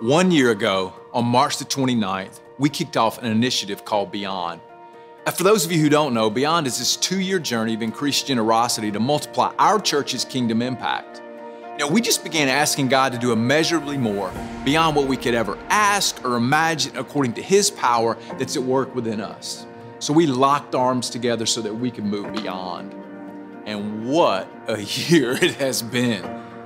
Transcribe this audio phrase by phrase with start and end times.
[0.00, 4.60] One year ago, on March the 29th, we kicked off an initiative called Beyond.
[5.34, 8.28] For those of you who don't know, Beyond is this two year journey of increased
[8.28, 11.20] generosity to multiply our church's kingdom impact.
[11.72, 14.30] You know, we just began asking God to do immeasurably more
[14.64, 18.94] beyond what we could ever ask or imagine according to His power that's at work
[18.94, 19.66] within us.
[19.98, 22.94] So we locked arms together so that we could move beyond.
[23.66, 24.80] And what a
[25.10, 26.22] year it has been.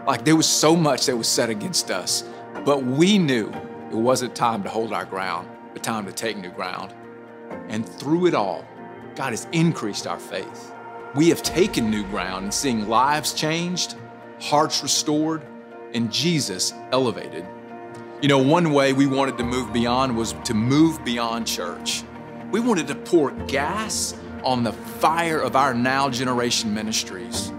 [0.06, 2.24] Like there was so much that was set against us,
[2.64, 3.52] but we knew
[3.90, 6.94] it wasn't time to hold our ground, but time to take new ground.
[7.68, 8.64] And through it all,
[9.16, 10.72] God has increased our faith.
[11.14, 13.96] We have taken new ground and seeing lives changed,
[14.40, 15.42] hearts restored,
[15.92, 17.46] and Jesus elevated.
[18.22, 22.04] You know, one way we wanted to move beyond was to move beyond church.
[22.50, 27.52] We wanted to pour gas on the fire of our now generation ministries.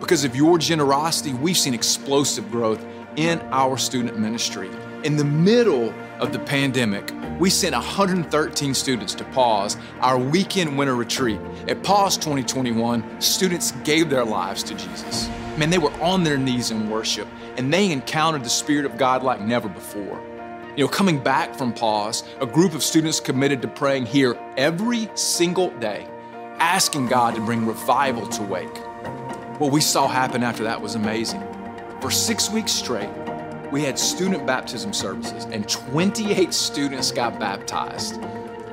[0.00, 2.84] Because of your generosity, we've seen explosive growth
[3.16, 4.70] in our student ministry.
[5.04, 10.94] In the middle of the pandemic, we sent 113 students to Pause, our weekend winter
[10.94, 11.40] retreat.
[11.68, 15.28] At Pause 2021, students gave their lives to Jesus.
[15.58, 19.22] Man, they were on their knees in worship, and they encountered the Spirit of God
[19.22, 20.22] like never before.
[20.76, 25.08] You know, coming back from Pause, a group of students committed to praying here every
[25.14, 26.06] single day,
[26.58, 28.76] asking God to bring revival to Wake.
[29.58, 31.42] What we saw happen after that was amazing.
[32.06, 33.10] For six weeks straight,
[33.72, 38.22] we had student baptism services, and 28 students got baptized.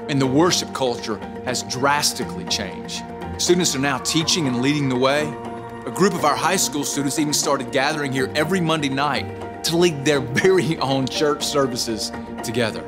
[0.08, 3.02] And the worship culture has drastically changed.
[3.40, 5.28] Students are now teaching and leading the way.
[5.88, 9.78] A group of our high school students even started gathering here every Monday night to
[9.78, 12.12] lead their very own church services
[12.44, 12.86] together.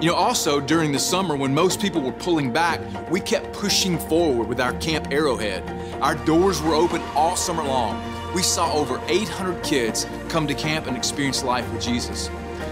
[0.00, 3.98] You know, also during the summer when most people were pulling back, we kept pushing
[3.98, 5.62] forward with our Camp Arrowhead.
[6.00, 10.86] Our doors were open all summer long we saw over 800 kids come to camp
[10.86, 12.30] and experience life with Jesus.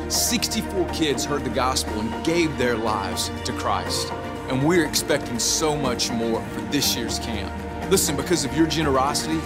[0.09, 4.11] 64 kids heard the gospel and gave their lives to Christ.
[4.49, 7.53] And we're expecting so much more for this year's camp.
[7.91, 9.39] Listen, because of your generosity,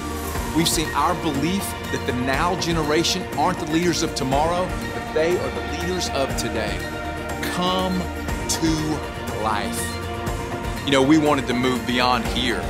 [0.57, 5.37] we've seen our belief that the now generation aren't the leaders of tomorrow, but they
[5.37, 6.79] are the leaders of today.
[7.55, 7.99] Come
[8.49, 8.71] to
[9.43, 9.91] life.
[10.87, 12.63] You know, we wanted to move beyond here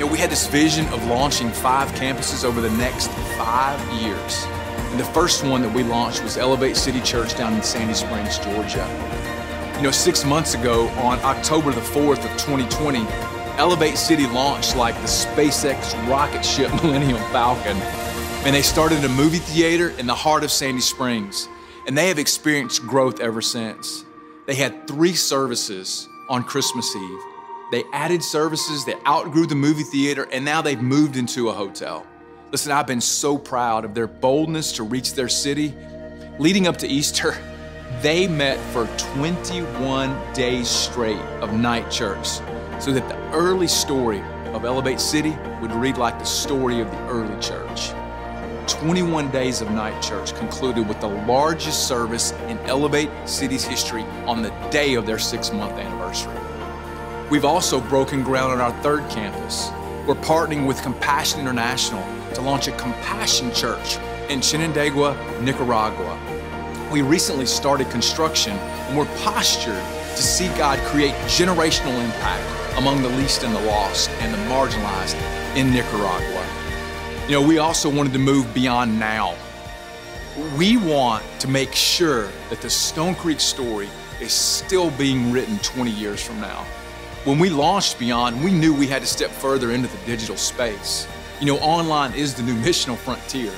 [0.00, 4.46] know, we had this vision of launching five campuses over the next five years.
[4.92, 8.38] And the first one that we launched was Elevate City Church down in Sandy Springs,
[8.38, 8.86] Georgia.
[9.76, 13.06] You know, six months ago, on October the 4th of 2020,
[13.58, 17.76] Elevate City launched like the SpaceX rocket ship Millennium Falcon.
[18.44, 21.48] And they started a movie theater in the heart of Sandy Springs.
[21.86, 24.04] And they have experienced growth ever since.
[24.46, 27.31] They had three services on Christmas Eve.
[27.72, 32.06] They added services, they outgrew the movie theater, and now they've moved into a hotel.
[32.50, 35.74] Listen, I've been so proud of their boldness to reach their city.
[36.38, 37.34] Leading up to Easter,
[38.02, 42.26] they met for 21 days straight of night church
[42.78, 44.20] so that the early story
[44.52, 47.92] of Elevate City would read like the story of the early church.
[48.66, 54.42] 21 days of night church concluded with the largest service in Elevate City's history on
[54.42, 56.41] the day of their six month anniversary.
[57.30, 59.70] We've also broken ground on our third campus.
[60.06, 63.96] We're partnering with Compassion International to launch a compassion church
[64.28, 66.18] in Chinandega, Nicaragua.
[66.92, 69.82] We recently started construction and we're postured
[70.16, 75.16] to see God create generational impact among the least and the lost and the marginalized
[75.56, 76.46] in Nicaragua.
[77.28, 79.34] You know, we also wanted to move beyond now.
[80.56, 83.88] We want to make sure that the Stone Creek story
[84.20, 86.66] is still being written 20 years from now.
[87.24, 91.06] When we launched Beyond, we knew we had to step further into the digital space.
[91.38, 93.52] You know, online is the new missional frontier.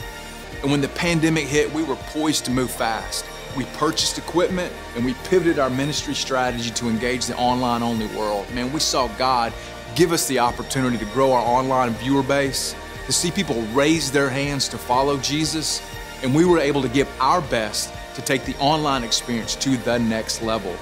[0.60, 3.24] And when the pandemic hit, we were poised to move fast.
[3.56, 8.52] We purchased equipment and we pivoted our ministry strategy to engage the online only world.
[8.52, 9.50] Man, we saw God
[9.94, 12.76] give us the opportunity to grow our online viewer base,
[13.06, 15.80] to see people raise their hands to follow Jesus,
[16.22, 19.98] and we were able to give our best to take the online experience to the
[19.98, 20.76] next level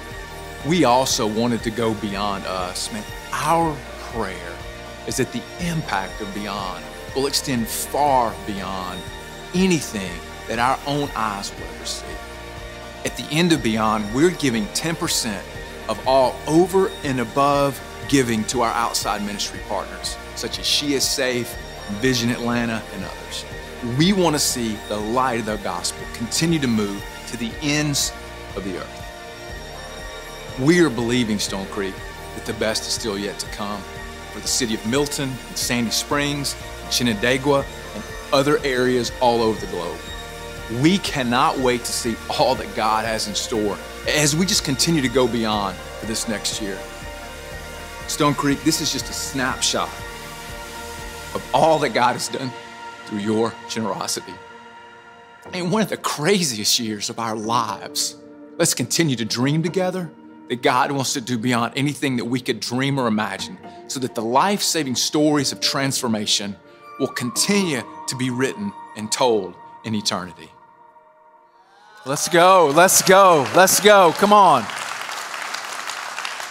[0.65, 2.91] we also wanted to go beyond us.
[2.93, 3.75] Man, our
[4.11, 4.55] prayer
[5.07, 6.83] is that the impact of Beyond
[7.15, 9.01] will extend far beyond
[9.53, 10.11] anything
[10.47, 12.05] that our own eyes will ever see.
[13.05, 15.41] At the end of Beyond, we're giving 10%
[15.89, 21.03] of all over and above giving to our outside ministry partners, such as She is
[21.03, 21.53] Safe,
[21.99, 23.45] Vision Atlanta, and others.
[23.97, 28.13] We want to see the light of the gospel continue to move to the ends
[28.55, 29.02] of the earth.
[30.59, 31.95] We are believing, Stone Creek,
[32.35, 33.81] that the best is still yet to come
[34.31, 37.65] for the city of Milton, and Sandy Springs, and Chinandega,
[37.95, 39.97] and other areas all over the globe.
[40.81, 43.77] We cannot wait to see all that God has in store
[44.07, 46.77] as we just continue to go beyond for this next year.
[48.07, 49.89] Stone Creek, this is just a snapshot
[51.33, 52.51] of all that God has done
[53.05, 54.33] through your generosity.
[55.51, 58.17] In one of the craziest years of our lives.
[58.57, 60.11] Let's continue to dream together
[60.53, 63.57] that God wants to do beyond anything that we could dream or imagine
[63.87, 66.55] so that the life saving stories of transformation
[66.99, 70.51] will continue to be written and told in eternity.
[72.05, 74.13] Let's go, let's go, let's go.
[74.17, 74.63] Come on.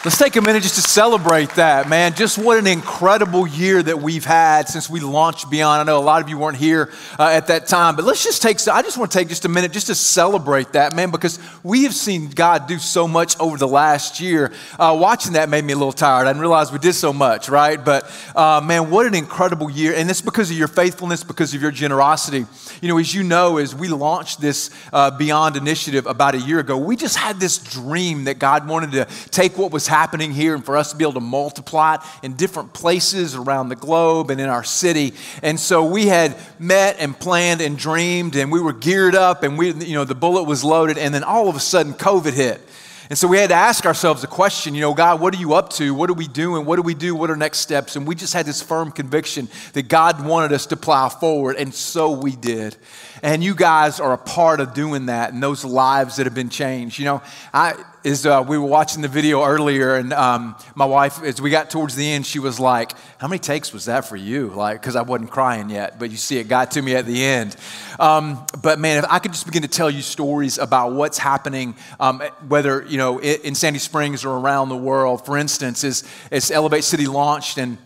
[0.04, 2.14] Let's take a minute just to celebrate that, man.
[2.14, 5.80] Just what an incredible year that we've had since we launched Beyond.
[5.80, 6.90] I know a lot of you weren't here
[7.20, 9.48] uh, at that time, but let's just take, I just want to take just a
[9.48, 13.56] minute just to celebrate that, man, because we have seen God do so much over
[13.56, 14.50] the last year.
[14.76, 16.26] Uh, watching that made me a little tired.
[16.26, 17.76] I didn't realize we did so much, right?
[17.76, 19.94] But uh, man, what an incredible year.
[19.94, 22.44] And it's because of your faithfulness, because of your generosity.
[22.80, 26.58] You know, as you know, as we launched this uh, Beyond initiative about a year
[26.58, 30.54] ago, we just had this dream that God wanted to take what was happening here
[30.54, 34.30] and for us to be able to multiply it in different places around the globe
[34.30, 35.12] and in our city.
[35.42, 39.58] And so we had met and planned and dreamed and we were geared up and
[39.58, 42.58] we, you know, the bullet was loaded and then all of a sudden COVID hit.
[43.10, 45.52] And so we had to ask ourselves a question, you know, God, what are you
[45.52, 45.92] up to?
[45.92, 46.64] What are we doing?
[46.64, 47.14] What do we do?
[47.14, 47.94] What are next steps?
[47.94, 51.74] And we just had this firm conviction that God wanted us to plow forward, and
[51.74, 52.74] so we did.
[53.22, 56.48] And you guys are a part of doing that and those lives that have been
[56.48, 56.98] changed.
[56.98, 57.22] You know,
[57.52, 61.50] I is uh, we were watching the video earlier, and um, my wife, as we
[61.50, 64.80] got towards the end, she was like, "How many takes was that for you?" Like,
[64.80, 67.56] because I wasn't crying yet, but you see, it got to me at the end.
[67.98, 71.76] Um, but man, if I could just begin to tell you stories about what's happening,
[72.00, 75.24] um, whether you know in Sandy Springs or around the world.
[75.24, 77.78] For instance, is as Elevate City launched and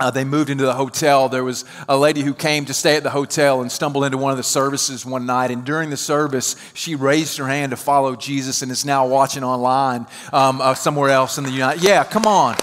[0.00, 1.28] uh, they moved into the hotel.
[1.28, 4.30] There was a lady who came to stay at the hotel and stumbled into one
[4.30, 5.50] of the services one night.
[5.50, 9.44] And during the service, she raised her hand to follow Jesus and is now watching
[9.44, 11.82] online um, uh, somewhere else in the United.
[11.82, 12.56] Yeah, come on.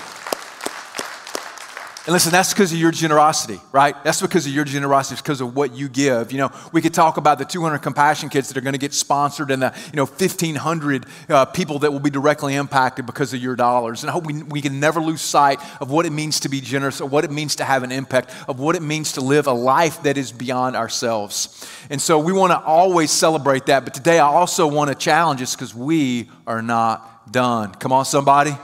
[2.06, 3.96] And listen, that's because of your generosity, right?
[4.04, 5.14] That's because of your generosity.
[5.14, 6.32] It's because of what you give.
[6.32, 8.94] You know, we could talk about the 200 compassion kids that are going to get
[8.94, 13.42] sponsored and the, you know, 1,500 uh, people that will be directly impacted because of
[13.42, 14.04] your dollars.
[14.04, 16.62] And I hope we, we can never lose sight of what it means to be
[16.62, 19.48] generous, of what it means to have an impact, of what it means to live
[19.48, 21.68] a life that is beyond ourselves.
[21.90, 23.84] And so we want to always celebrate that.
[23.84, 27.74] But today I also want to challenge us because we are not done.
[27.74, 28.56] Come on, somebody.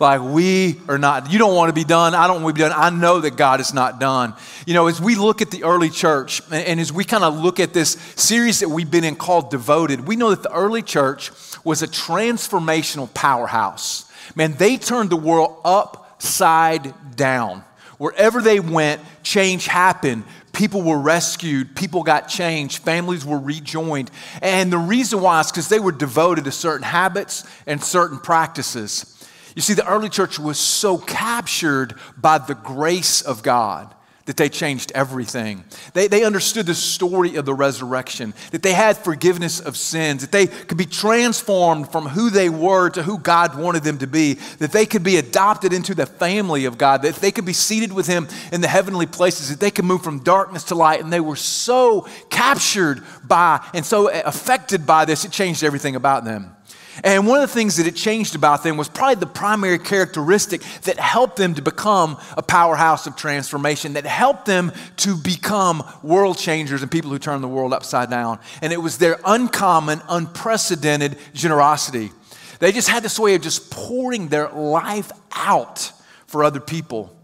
[0.00, 2.14] Like we are not, you don't want to be done.
[2.14, 2.76] I don't want to be done.
[2.76, 4.34] I know that God is not done.
[4.66, 7.60] You know, as we look at the early church and as we kind of look
[7.60, 11.30] at this series that we've been in called Devoted, we know that the early church
[11.64, 14.10] was a transformational powerhouse.
[14.34, 17.64] Man, they turned the world upside down.
[17.98, 20.24] Wherever they went, change happened.
[20.52, 24.10] People were rescued, people got changed, families were rejoined.
[24.40, 29.10] And the reason why is because they were devoted to certain habits and certain practices.
[29.54, 33.94] You see, the early church was so captured by the grace of God
[34.26, 35.64] that they changed everything.
[35.92, 40.32] They, they understood the story of the resurrection, that they had forgiveness of sins, that
[40.32, 44.34] they could be transformed from who they were to who God wanted them to be,
[44.58, 47.92] that they could be adopted into the family of God, that they could be seated
[47.92, 51.02] with Him in the heavenly places, that they could move from darkness to light.
[51.02, 56.24] And they were so captured by and so affected by this, it changed everything about
[56.24, 56.53] them.
[57.02, 60.62] And one of the things that it changed about them was probably the primary characteristic
[60.82, 66.38] that helped them to become a powerhouse of transformation, that helped them to become world
[66.38, 68.38] changers and people who turn the world upside down.
[68.62, 72.12] And it was their uncommon, unprecedented generosity.
[72.60, 75.92] They just had this way of just pouring their life out
[76.26, 77.14] for other people.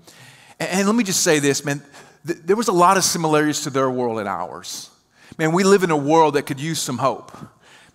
[0.59, 1.83] And let me just say this, man,
[2.25, 4.91] there was a lot of similarities to their world and ours.
[5.39, 7.33] Man, we live in a world that could use some hope.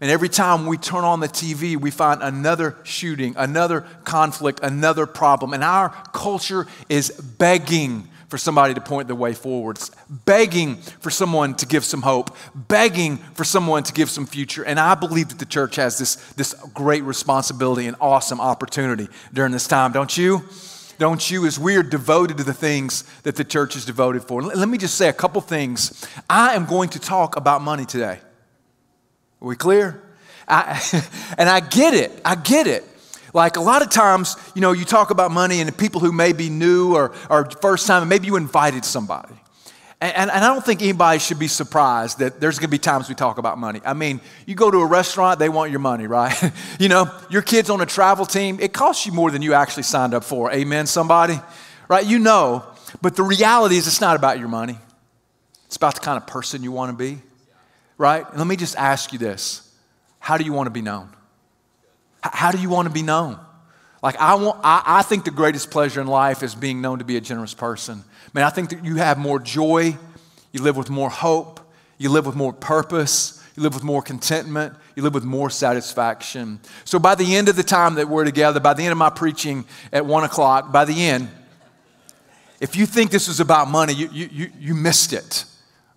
[0.02, 5.06] And every time we turn on the TV, we find another shooting, another conflict, another
[5.06, 5.54] problem.
[5.54, 11.10] And our culture is begging for somebody to point the way forward, it's begging for
[11.10, 14.64] someone to give some hope, begging for someone to give some future.
[14.64, 19.52] And I believe that the church has this, this great responsibility and awesome opportunity during
[19.52, 20.44] this time, don't you?
[20.98, 21.46] Don't you?
[21.46, 24.42] As we are devoted to the things that the church is devoted for.
[24.42, 26.08] Let me just say a couple things.
[26.30, 28.20] I am going to talk about money today.
[29.46, 30.02] Are we clear?
[30.48, 30.82] I,
[31.38, 32.12] and I get it.
[32.26, 32.84] I get it.
[33.32, 36.34] Like a lot of times, you know, you talk about money and people who may
[36.34, 39.36] be new or, or first time, and maybe you invited somebody.
[40.02, 43.08] And, and I don't think anybody should be surprised that there's going to be times
[43.08, 43.82] we talk about money.
[43.86, 46.36] I mean, you go to a restaurant, they want your money, right?
[46.80, 49.84] you know, your kid's on a travel team, it costs you more than you actually
[49.84, 50.52] signed up for.
[50.52, 51.40] Amen, somebody?
[51.88, 52.06] Right?
[52.06, 52.66] You know,
[53.00, 54.80] but the reality is it's not about your money,
[55.68, 57.22] it's about the kind of person you want to be.
[57.98, 58.28] Right?
[58.30, 59.72] And let me just ask you this
[60.20, 61.10] How do you want to be known?
[62.22, 63.40] How do you want to be known?
[64.02, 67.06] Like, I, want, I, I think the greatest pleasure in life is being known to
[67.06, 68.04] be a generous person.
[68.34, 69.98] Man, I think that you have more joy,
[70.52, 71.60] you live with more hope,
[71.98, 76.60] you live with more purpose, you live with more contentment, you live with more satisfaction.
[76.84, 79.10] So, by the end of the time that we're together, by the end of my
[79.10, 81.30] preaching at one o'clock, by the end,
[82.60, 85.46] if you think this was about money, you, you, you missed it,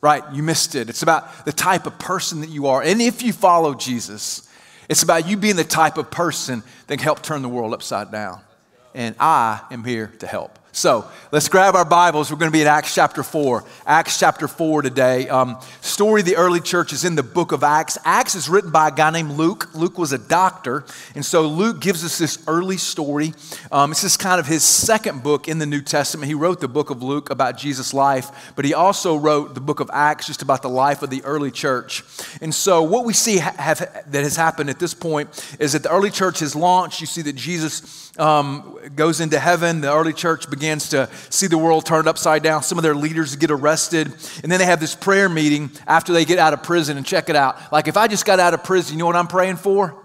[0.00, 0.22] right?
[0.32, 0.88] You missed it.
[0.88, 2.82] It's about the type of person that you are.
[2.82, 4.48] And if you follow Jesus,
[4.88, 8.10] it's about you being the type of person that can help turn the world upside
[8.12, 8.40] down.
[8.94, 10.58] And I am here to help.
[10.78, 12.30] So let's grab our Bibles.
[12.30, 13.64] We're going to be in Acts chapter 4.
[13.84, 15.28] Acts chapter 4 today.
[15.28, 17.98] Um, story of the early church is in the book of Acts.
[18.04, 19.74] Acts is written by a guy named Luke.
[19.74, 20.84] Luke was a doctor.
[21.16, 23.34] And so Luke gives us this early story.
[23.72, 26.28] Um, this is kind of his second book in the New Testament.
[26.28, 29.80] He wrote the book of Luke about Jesus' life, but he also wrote the book
[29.80, 32.04] of Acts just about the life of the early church.
[32.40, 35.90] And so what we see have, that has happened at this point is that the
[35.90, 37.00] early church has launched.
[37.00, 39.80] You see that Jesus um, goes into heaven.
[39.80, 42.62] The early church begins begins to see the world turned upside down.
[42.62, 44.08] Some of their leaders get arrested.
[44.42, 46.98] And then they have this prayer meeting after they get out of prison.
[46.98, 47.72] And check it out.
[47.72, 49.96] Like, if I just got out of prison, you know what I'm praying for?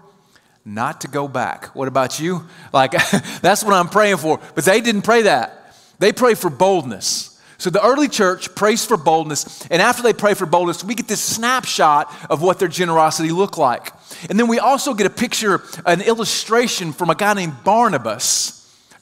[0.64, 1.66] Not to go back.
[1.74, 2.46] What about you?
[2.72, 2.92] Like,
[3.42, 4.40] that's what I'm praying for.
[4.54, 5.76] But they didn't pray that.
[5.98, 7.38] They pray for boldness.
[7.58, 11.08] So the early church prays for boldness, and after they pray for boldness, we get
[11.08, 13.92] this snapshot of what their generosity looked like.
[14.28, 18.53] And then we also get a picture, an illustration from a guy named Barnabas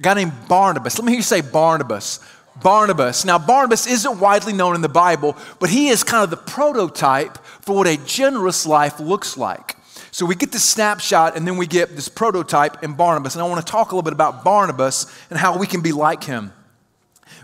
[0.02, 0.98] guy named Barnabas.
[0.98, 2.20] Let me hear you say Barnabas.
[2.62, 3.24] Barnabas.
[3.24, 7.38] Now, Barnabas isn't widely known in the Bible, but he is kind of the prototype
[7.62, 9.76] for what a generous life looks like.
[10.10, 13.34] So we get this snapshot and then we get this prototype in Barnabas.
[13.34, 15.92] And I want to talk a little bit about Barnabas and how we can be
[15.92, 16.52] like him.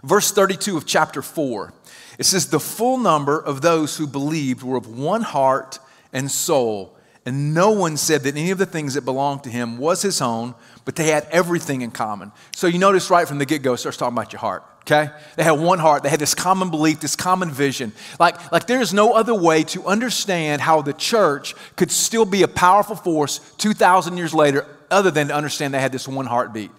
[0.03, 1.73] Verse 32 of chapter 4.
[2.19, 5.79] It says, The full number of those who believed were of one heart
[6.13, 6.95] and soul,
[7.29, 10.23] and no one said that any of the things that belonged to him was his
[10.23, 10.55] own,
[10.87, 12.33] but they had everything in common.
[12.57, 14.65] So you notice right from the get go, starts talking about your heart.
[14.81, 15.11] Okay?
[15.37, 16.03] They had one heart.
[16.03, 17.93] They had this common belief, this common vision.
[18.19, 22.49] Like, like there's no other way to understand how the church could still be a
[22.49, 26.71] powerful force 2,000 years later other than to understand they had this one heartbeat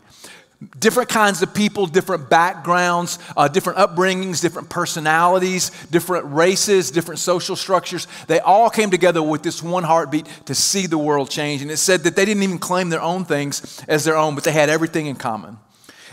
[0.80, 7.56] different kinds of people, different backgrounds, uh, different upbringings, different personalities, different races, different social
[7.56, 8.08] structures.
[8.28, 11.62] They all came together with this one heartbeat to see the world change.
[11.62, 14.44] And it said that they didn't even claim their own things as their own, but
[14.44, 15.58] they had everything in common.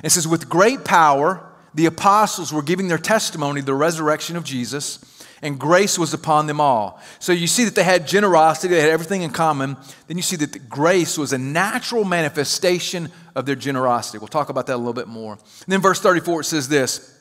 [0.04, 5.15] It says, with great power, the apostles were giving their testimony the resurrection of Jesus
[5.46, 7.00] and grace was upon them all.
[7.20, 9.76] So you see that they had generosity, they had everything in common.
[10.08, 14.18] Then you see that the grace was a natural manifestation of their generosity.
[14.18, 15.32] We'll talk about that a little bit more.
[15.34, 17.16] And then verse 34 it says this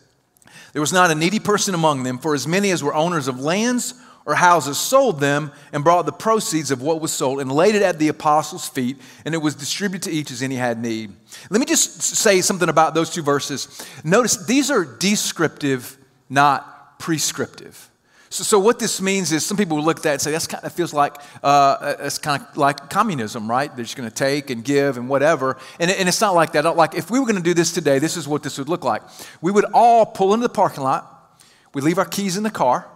[0.74, 3.40] There was not a needy person among them, for as many as were owners of
[3.40, 3.94] lands
[4.26, 7.84] or houses sold them and brought the proceeds of what was sold and laid it
[7.84, 11.14] at the apostles' feet, and it was distributed to each as any had need.
[11.52, 13.88] Let me just say something about those two verses.
[14.04, 15.96] Notice these are descriptive,
[16.28, 17.92] not prescriptive.
[18.36, 20.62] So, so, what this means is some people look at that and say, that's kind
[20.62, 23.74] of, feels like, uh, it's kind of like communism, right?
[23.74, 25.56] They're just going to take and give and whatever.
[25.80, 26.66] And, and it's not like that.
[26.76, 28.84] Like, if we were going to do this today, this is what this would look
[28.84, 29.04] like.
[29.40, 31.40] We would all pull into the parking lot,
[31.74, 32.90] we'd leave our keys in the car,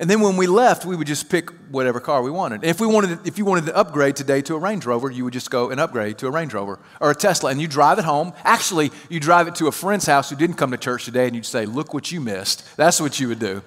[0.00, 2.64] and then when we left, we would just pick whatever car we wanted.
[2.64, 5.34] If we wanted, if you wanted to upgrade today to a Range Rover, you would
[5.34, 8.06] just go and upgrade to a Range Rover or a Tesla, and you drive it
[8.06, 8.32] home.
[8.42, 11.36] Actually, you drive it to a friend's house who didn't come to church today, and
[11.36, 13.62] you'd say, "Look what you missed." That's what you would do.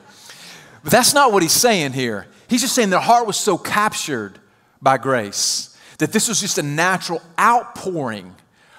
[0.86, 2.28] But that's not what he's saying here.
[2.48, 4.38] He's just saying their heart was so captured
[4.80, 8.36] by grace that this was just a natural outpouring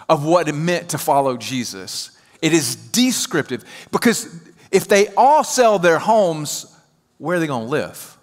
[0.08, 2.16] of what it meant to follow Jesus.
[2.40, 4.32] It is descriptive because
[4.70, 6.72] if they all sell their homes,
[7.18, 8.16] where are they going to live?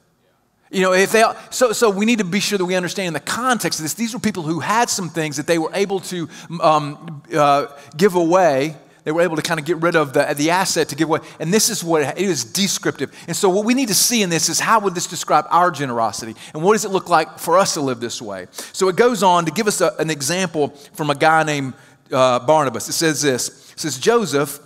[0.71, 3.19] You know, if they so so we need to be sure that we understand the
[3.19, 3.95] context of this.
[3.95, 6.29] These were people who had some things that they were able to
[6.61, 10.49] um, uh, give away they were able to kind of get rid of the, the
[10.49, 11.19] asset to give away.
[11.39, 13.13] And this is what it is descriptive.
[13.27, 15.71] And so, what we need to see in this is how would this describe our
[15.71, 16.35] generosity?
[16.53, 18.47] And what does it look like for us to live this way?
[18.71, 21.73] So, it goes on to give us a, an example from a guy named
[22.11, 22.87] uh, Barnabas.
[22.87, 24.59] It says this It says, Joseph,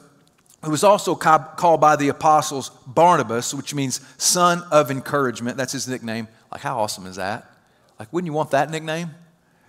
[0.63, 5.57] who was also called by the apostles Barnabas, which means son of encouragement.
[5.57, 6.27] That's his nickname.
[6.51, 7.49] Like, how awesome is that?
[7.99, 9.11] Like, wouldn't you want that nickname?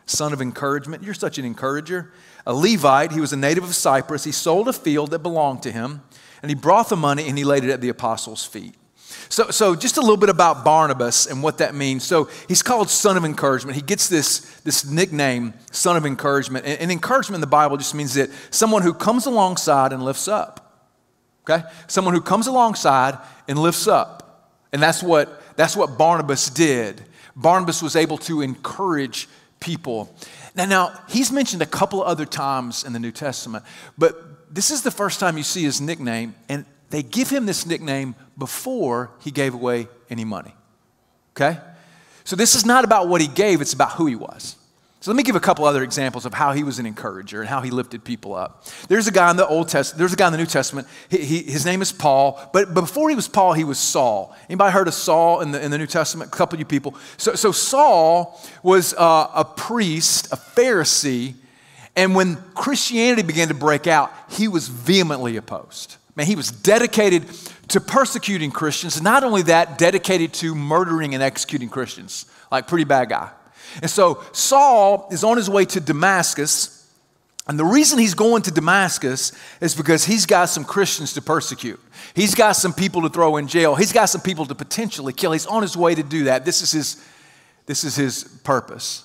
[0.07, 1.03] Son of encouragement.
[1.03, 2.13] You're such an encourager
[2.49, 3.13] a Levite.
[3.13, 4.25] He was a native of Cyprus.
[4.25, 6.03] He sold a field that belonged to him,
[6.43, 8.75] and he brought the money and he laid it at the apostles' feet.
[9.29, 12.03] So, so just a little bit about Barnabas and what that means.
[12.03, 13.77] So he's called son of encouragement.
[13.77, 16.65] He gets this, this nickname, son of encouragement.
[16.67, 20.29] And, and encouragement in the Bible just means that someone who comes alongside and lifts
[20.29, 20.83] up.
[21.49, 21.65] Okay?
[21.87, 24.57] Someone who comes alongside and lifts up.
[24.73, 25.29] And that's what
[25.59, 27.03] That's what Barnabas did.
[27.35, 29.29] Barnabas was able to encourage
[29.59, 30.15] people.
[30.55, 33.65] Now, now, he's mentioned a couple other times in the New Testament,
[33.97, 37.67] but this is the first time you see his nickname, and they give him this
[37.67, 40.55] nickname before he gave away any money.
[41.37, 41.59] Okay?
[42.25, 44.57] So this is not about what he gave, it's about who he was.
[45.01, 47.49] So let me give a couple other examples of how he was an encourager and
[47.49, 48.67] how he lifted people up.
[48.89, 51.19] There's a guy in the Old Testament, there's a guy in the New Testament, he,
[51.19, 54.37] he, his name is Paul, but before he was Paul, he was Saul.
[54.49, 56.33] Anybody heard of Saul in the, in the New Testament?
[56.33, 56.97] A couple of you people.
[57.17, 61.35] So, so Saul was uh, a priest, a Pharisee,
[61.95, 65.97] and when Christianity began to break out, he was vehemently opposed.
[66.17, 67.25] Man, he was dedicated
[67.69, 69.01] to persecuting Christians.
[69.01, 72.27] Not only that, dedicated to murdering and executing Christians.
[72.51, 73.31] Like, pretty bad guy.
[73.83, 76.75] And so Saul is on his way to Damascus.
[77.47, 81.81] And the reason he's going to Damascus is because he's got some Christians to persecute.
[82.15, 83.75] He's got some people to throw in jail.
[83.75, 85.33] He's got some people to potentially kill.
[85.33, 86.45] He's on his way to do that.
[86.45, 87.05] This is his,
[87.67, 89.05] this is his purpose.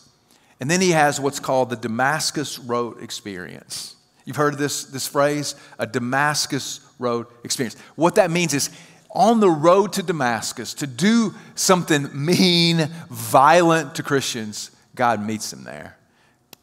[0.60, 3.96] And then he has what's called the Damascus Road experience.
[4.25, 5.55] You've heard this, this phrase?
[5.79, 7.75] A Damascus Road experience.
[7.96, 8.70] What that means is
[9.13, 15.63] on the road to Damascus to do something mean, violent to Christians, God meets him
[15.63, 15.98] there.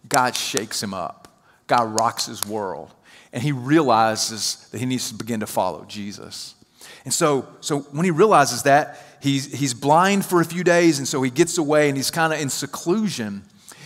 [0.09, 1.29] God shakes him up.
[1.69, 2.93] God rocks his world.
[3.33, 6.57] And he realizes that he needs to begin to follow Jesus.
[7.05, 11.07] And so, so when he realizes that, he's, he's blind for a few days, and
[11.07, 13.43] so he gets away and he's kind of in seclusion.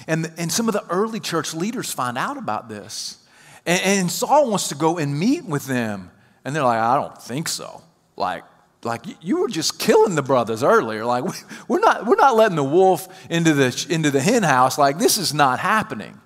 [0.07, 3.19] And, and some of the early church leaders find out about this.
[3.67, 6.11] And, and Saul wants to go and meet with them.
[6.45, 7.83] And they're like, I don't think so.
[8.17, 8.45] Like,
[8.85, 11.05] like you were just killing the brothers earlier.
[11.15, 11.25] Like
[11.69, 14.79] we're not, we're not letting the wolf into the, into the hen house.
[14.79, 16.21] Like this is not happening.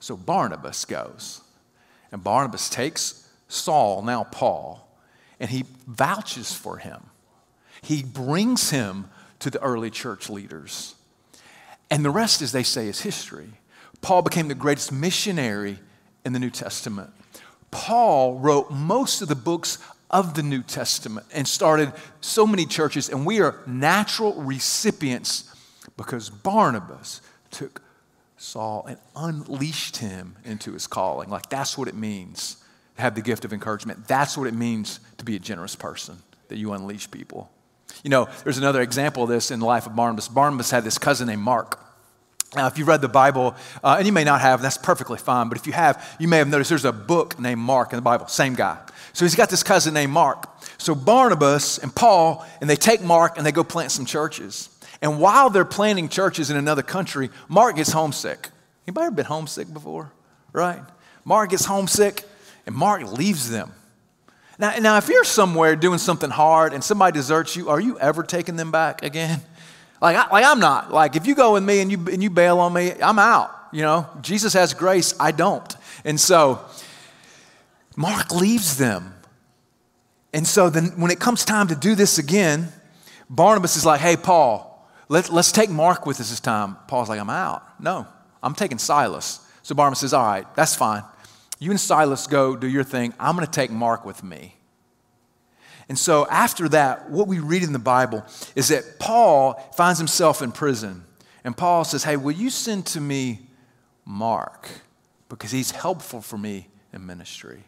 [0.00, 1.40] So Barnabas goes.
[2.12, 4.88] And Barnabas takes Saul, now Paul,
[5.38, 7.02] and he vouches for him.
[7.82, 9.08] He brings him
[9.40, 10.94] to the early church leaders.
[11.90, 13.48] And the rest, as they say, is history.
[14.00, 15.78] Paul became the greatest missionary
[16.24, 17.10] in the New Testament.
[17.70, 19.78] Paul wrote most of the books
[20.10, 25.54] of the New Testament and started so many churches, and we are natural recipients
[25.96, 27.20] because Barnabas
[27.50, 27.82] took
[28.36, 31.28] Saul and unleashed him into his calling.
[31.28, 32.56] Like, that's what it means
[32.96, 34.08] to have the gift of encouragement.
[34.08, 36.18] That's what it means to be a generous person,
[36.48, 37.50] that you unleash people.
[38.02, 40.28] You know, there's another example of this in the life of Barnabas.
[40.28, 41.84] Barnabas had this cousin named Mark.
[42.56, 45.48] Now, if you've read the Bible, uh, and you may not have, that's perfectly fine,
[45.48, 48.02] but if you have, you may have noticed there's a book named Mark in the
[48.02, 48.78] Bible, same guy.
[49.12, 50.48] So he's got this cousin named Mark.
[50.76, 54.68] So Barnabas and Paul, and they take Mark and they go plant some churches.
[55.00, 58.48] And while they're planting churches in another country, Mark gets homesick.
[58.86, 60.12] Anybody ever been homesick before?
[60.52, 60.82] Right?
[61.24, 62.24] Mark gets homesick,
[62.66, 63.72] and Mark leaves them.
[64.58, 68.22] Now, now, if you're somewhere doing something hard and somebody deserts you, are you ever
[68.22, 69.40] taking them back again?
[70.00, 70.92] Like, I, like I'm not.
[70.92, 73.50] Like, if you go with me and you, and you bail on me, I'm out.
[73.72, 75.76] You know, Jesus has grace, I don't.
[76.04, 76.64] And so,
[77.96, 79.14] Mark leaves them.
[80.32, 82.68] And so then when it comes time to do this again,
[83.28, 86.76] Barnabas is like, hey, Paul, let, let's take Mark with us this time.
[86.88, 87.80] Paul's like, I'm out.
[87.80, 88.06] No,
[88.42, 89.40] I'm taking Silas.
[89.62, 91.02] So Barnabas says, all right, that's fine.
[91.58, 93.12] You and Silas go do your thing.
[93.20, 94.54] I'm going to take Mark with me.
[95.90, 98.24] And so after that, what we read in the Bible
[98.54, 101.02] is that Paul finds himself in prison.
[101.42, 103.40] And Paul says, Hey, will you send to me
[104.04, 104.68] Mark?
[105.28, 107.64] Because he's helpful for me in ministry.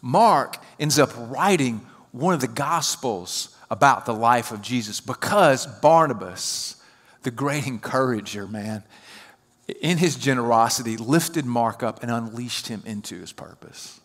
[0.00, 6.82] Mark ends up writing one of the Gospels about the life of Jesus because Barnabas,
[7.22, 8.82] the great encourager, man,
[9.80, 14.00] in his generosity, lifted Mark up and unleashed him into his purpose.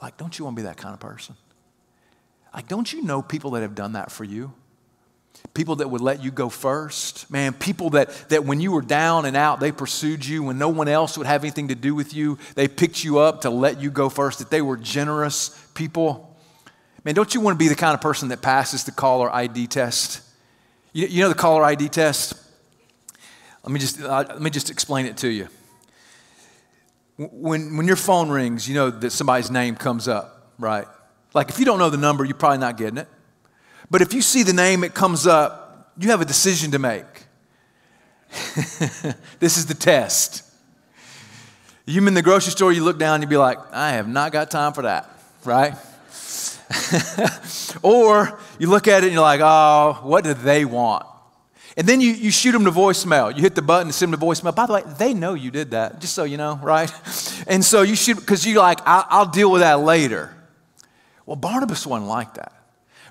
[0.00, 1.36] Like, don't you want to be that kind of person?
[2.52, 4.52] Like, don't you know people that have done that for you?
[5.54, 7.30] People that would let you go first.
[7.30, 10.42] Man, people that, that when you were down and out, they pursued you.
[10.42, 13.42] When no one else would have anything to do with you, they picked you up
[13.42, 16.36] to let you go first, that they were generous people.
[17.04, 19.66] Man, don't you want to be the kind of person that passes the caller ID
[19.68, 20.22] test?
[20.92, 22.34] You, you know the caller ID test?
[23.62, 25.48] Let me just, uh, let me just explain it to you.
[27.16, 30.86] When, when your phone rings, you know that somebody's name comes up, right?
[31.34, 33.08] Like if you don't know the number, you're probably not getting it.
[33.90, 37.04] But if you see the name, it comes up, you have a decision to make.
[39.40, 40.44] this is the test.
[41.86, 44.50] You in the grocery store, you look down, you'd be like, I have not got
[44.50, 45.10] time for that,
[45.44, 45.74] right?
[47.82, 51.04] or you look at it and you're like, oh, what do they want?
[51.76, 53.34] And then you, you shoot them to voicemail.
[53.34, 54.54] You hit the button to send them to voicemail.
[54.54, 56.92] By the way, they know you did that, just so you know, right?
[57.48, 60.34] And so you shoot, because you're like, I'll, I'll deal with that later.
[61.30, 62.52] Well, Barnabas wasn't like that.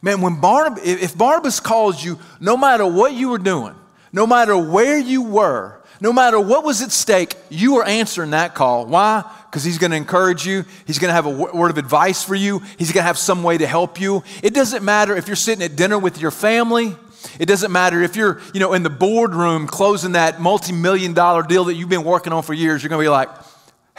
[0.01, 3.73] Man, when Barnabas, if Barnabas calls you, no matter what you were doing,
[4.11, 8.55] no matter where you were, no matter what was at stake, you are answering that
[8.55, 8.87] call.
[8.87, 9.23] Why?
[9.45, 10.65] Because he's going to encourage you.
[10.85, 12.59] He's going to have a word of advice for you.
[12.77, 14.21] He's going to have some way to help you.
[14.43, 16.97] It doesn't matter if you're sitting at dinner with your family.
[17.39, 21.63] It doesn't matter if you're, you know, in the boardroom closing that multi-million dollar deal
[21.65, 22.83] that you've been working on for years.
[22.83, 23.29] You're going to be like,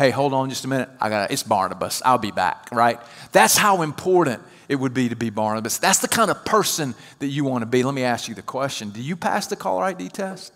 [0.01, 0.89] "Hey, hold on just a minute.
[0.99, 2.01] I got it's Barnabas.
[2.05, 2.99] I'll be back." Right?
[3.33, 5.77] That's how important it would be to be Barnabas.
[5.77, 7.83] That's the kind of person that you want to be.
[7.83, 10.55] Let me ask you the question: Do you pass the caller ID test?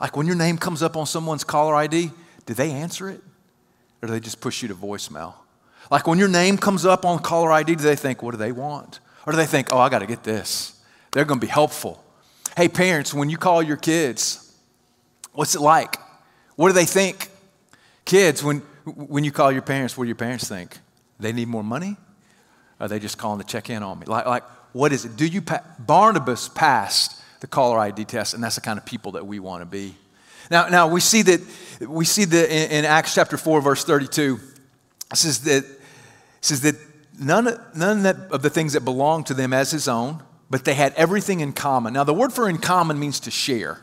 [0.00, 2.10] Like when your name comes up on someone's caller ID,
[2.44, 3.22] do they answer it?
[4.02, 5.34] Or do they just push you to voicemail?
[5.90, 8.52] Like when your name comes up on caller ID, do they think, what do they
[8.52, 9.00] want?
[9.26, 10.80] Or do they think, oh, I got to get this?
[11.12, 12.04] They're going to be helpful.
[12.56, 14.54] Hey, parents, when you call your kids,
[15.32, 15.96] what's it like?
[16.56, 17.30] What do they think?
[18.06, 20.78] Kids, when, when you call your parents, what do your parents think?
[21.20, 21.96] They need more money?
[22.80, 24.06] Or are they just calling to check in on me?
[24.06, 25.16] Like, like what is it?
[25.16, 29.12] Do you, pa- Barnabas passed the caller ID test, and that's the kind of people
[29.12, 29.94] that we want to be.
[30.50, 31.40] Now, now we see that
[31.80, 34.38] we see that in, in Acts chapter 4, verse 32,
[35.10, 35.80] it says that, it
[36.40, 36.76] says that
[37.18, 40.94] none, none of the things that belonged to them as his own, but they had
[40.94, 41.92] everything in common.
[41.92, 43.80] Now, the word for in common means to share.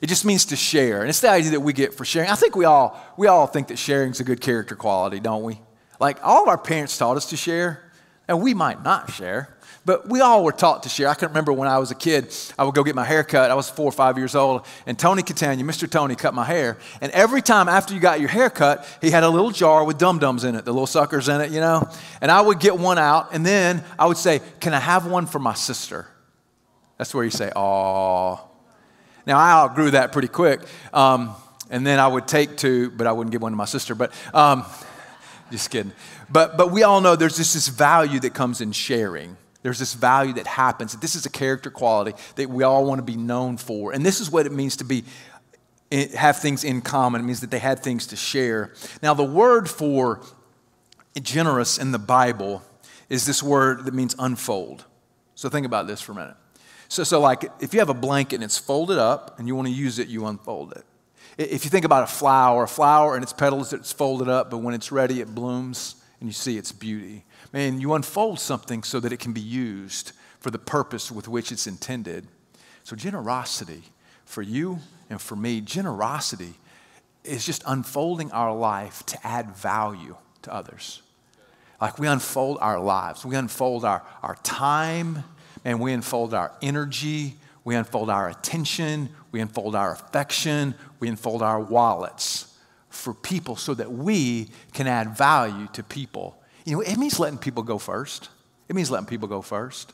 [0.00, 1.00] It just means to share.
[1.00, 2.28] And it's the idea that we get for sharing.
[2.28, 5.42] I think we all, we all think that sharing is a good character quality, don't
[5.42, 5.60] we?
[5.98, 7.90] Like all of our parents taught us to share,
[8.28, 9.56] and we might not share.
[9.86, 11.08] But we all were taught to share.
[11.08, 13.52] I can remember when I was a kid, I would go get my hair cut.
[13.52, 15.88] I was four or five years old, and Tony Catania, Mr.
[15.88, 16.76] Tony, cut my hair.
[17.00, 19.96] And every time after you got your hair cut, he had a little jar with
[19.96, 21.88] dum dums in it, the little suckers in it, you know?
[22.20, 25.24] And I would get one out, and then I would say, Can I have one
[25.24, 26.08] for my sister?
[26.98, 28.45] That's where you say, Oh.
[29.26, 30.60] Now, I outgrew that pretty quick.
[30.92, 31.34] Um,
[31.70, 33.94] and then I would take two, but I wouldn't give one to my sister.
[33.94, 34.64] But um,
[35.50, 35.92] just kidding.
[36.30, 39.36] But, but we all know there's just this value that comes in sharing.
[39.62, 40.96] There's this value that happens.
[40.96, 43.92] This is a character quality that we all want to be known for.
[43.92, 45.04] And this is what it means to be
[45.90, 47.20] eh, have things in common.
[47.20, 48.72] It means that they had things to share.
[49.02, 50.22] Now, the word for
[51.20, 52.62] generous in the Bible
[53.08, 54.84] is this word that means unfold.
[55.34, 56.36] So think about this for a minute.
[56.88, 59.68] So, so like if you have a blanket and it's folded up and you want
[59.68, 60.84] to use it, you unfold it.
[61.38, 64.58] If you think about a flower, a flower and its petals, it's folded up, but
[64.58, 67.24] when it's ready, it blooms and you see its beauty
[67.56, 71.50] man, you unfold something so that it can be used for the purpose with which
[71.50, 72.26] it's intended.
[72.84, 73.82] So, generosity
[74.26, 76.54] for you and for me, generosity
[77.24, 81.02] is just unfolding our life to add value to others.
[81.80, 85.24] Like we unfold our lives, we unfold our, our time,
[85.66, 91.42] and we unfold our energy, we unfold our attention, we unfold our affection, we unfold
[91.42, 92.56] our wallets
[92.88, 97.38] for people so that we can add value to people you know, it means letting
[97.38, 98.28] people go first.
[98.68, 99.92] It means letting people go first.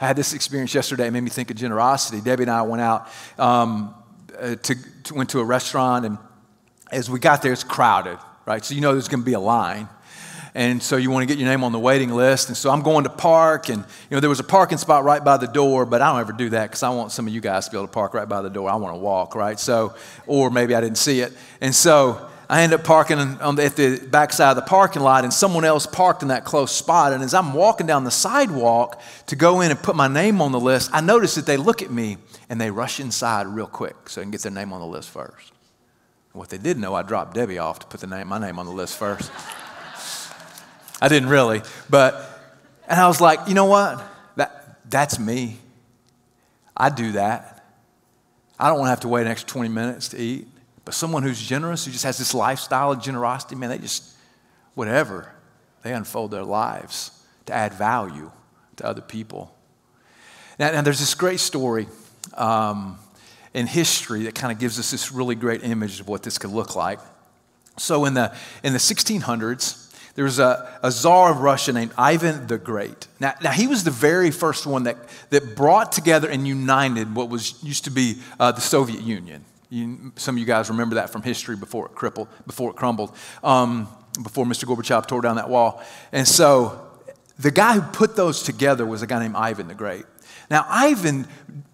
[0.00, 1.06] I had this experience yesterday.
[1.06, 2.20] It made me think of generosity.
[2.22, 3.94] Debbie and I went out um,
[4.36, 4.74] uh, to,
[5.04, 6.18] to, went to a restaurant, and
[6.90, 8.64] as we got there, it's crowded, right?
[8.64, 9.88] So you know there's going to be a line,
[10.56, 12.48] and so you want to get your name on the waiting list.
[12.48, 15.22] And so I'm going to park, and you know there was a parking spot right
[15.22, 17.42] by the door, but I don't ever do that because I want some of you
[17.42, 18.70] guys to be able to park right by the door.
[18.70, 19.60] I want to walk, right?
[19.60, 19.94] So,
[20.26, 24.08] or maybe I didn't see it, and so I ended up parking the, at the
[24.10, 27.12] backside of the parking lot, and someone else parked in that close spot.
[27.12, 30.52] And as I'm walking down the sidewalk to go in and put my name on
[30.52, 32.16] the list, I notice that they look at me
[32.48, 35.10] and they rush inside real quick so they can get their name on the list
[35.10, 35.52] first.
[36.32, 38.72] what they didn't know, I dropped Debbie off to put name, my name on the
[38.72, 39.30] list first.
[41.00, 42.40] I didn't really, but,
[42.88, 44.02] and I was like, you know what?
[44.36, 45.58] That, that's me.
[46.76, 47.64] I do that.
[48.58, 50.46] I don't want to have to wait an extra 20 minutes to eat.
[50.84, 54.14] But someone who's generous, who just has this lifestyle of generosity, man, they just,
[54.74, 55.32] whatever,
[55.82, 57.10] they unfold their lives
[57.46, 58.30] to add value
[58.76, 59.54] to other people.
[60.58, 61.88] Now, now there's this great story
[62.34, 62.98] um,
[63.52, 66.50] in history that kind of gives us this really great image of what this could
[66.50, 67.00] look like.
[67.78, 69.85] So in the, in the 1600s,
[70.16, 73.06] there was a, a czar of Russia named Ivan the Great.
[73.20, 74.96] Now, now, he was the very first one that,
[75.30, 79.44] that brought together and united what was used to be uh, the Soviet Union.
[79.68, 83.14] You, some of you guys remember that from history before it crippled, before it crumbled,
[83.44, 83.88] um,
[84.22, 84.64] before Mr.
[84.64, 85.82] Gorbachev tore down that wall.
[86.12, 86.80] And so
[87.38, 90.06] the guy who put those together was a guy named Ivan the Great.
[90.50, 91.26] Now, Ivan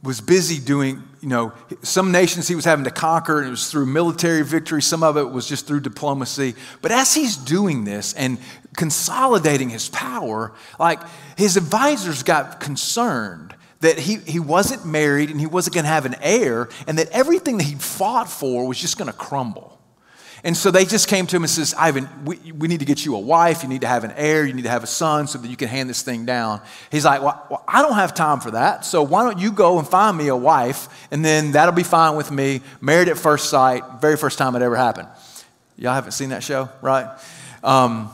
[0.03, 3.71] was busy doing, you know, some nations he was having to conquer, and it was
[3.71, 4.83] through military victory.
[4.83, 6.55] Some of it was just through diplomacy.
[6.81, 8.39] But as he's doing this and
[8.77, 11.01] consolidating his power, like
[11.37, 16.07] his advisors got concerned that he, he wasn't married and he wasn't going to have
[16.07, 19.79] an heir, and that everything that he'd fought for was just going to crumble.
[20.45, 23.05] And so they just came to him and says, Ivan, we, we need to get
[23.05, 23.63] you a wife.
[23.63, 24.45] You need to have an heir.
[24.45, 26.61] You need to have a son so that you can hand this thing down.
[26.91, 28.85] He's like, well, well, I don't have time for that.
[28.85, 32.17] So why don't you go and find me a wife and then that'll be fine
[32.17, 32.61] with me.
[32.81, 35.09] Married at first sight, very first time it ever happened.
[35.77, 37.07] Y'all haven't seen that show, right?
[37.63, 38.11] Um,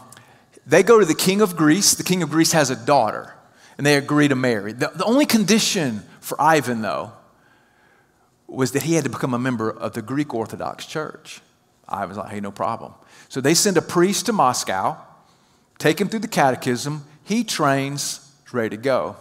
[0.67, 1.95] they go to the king of Greece.
[1.95, 3.35] The king of Greece has a daughter
[3.79, 4.75] and they agree to marry.
[4.75, 7.13] The, the only condition for Ivan, though,
[8.47, 11.41] was that he had to become a member of the Greek Orthodox Church.
[11.89, 12.93] I was like, hey, no problem.
[13.29, 14.97] So they send a priest to Moscow,
[15.79, 17.05] take him through the catechism.
[17.25, 19.17] He trains, ready to go.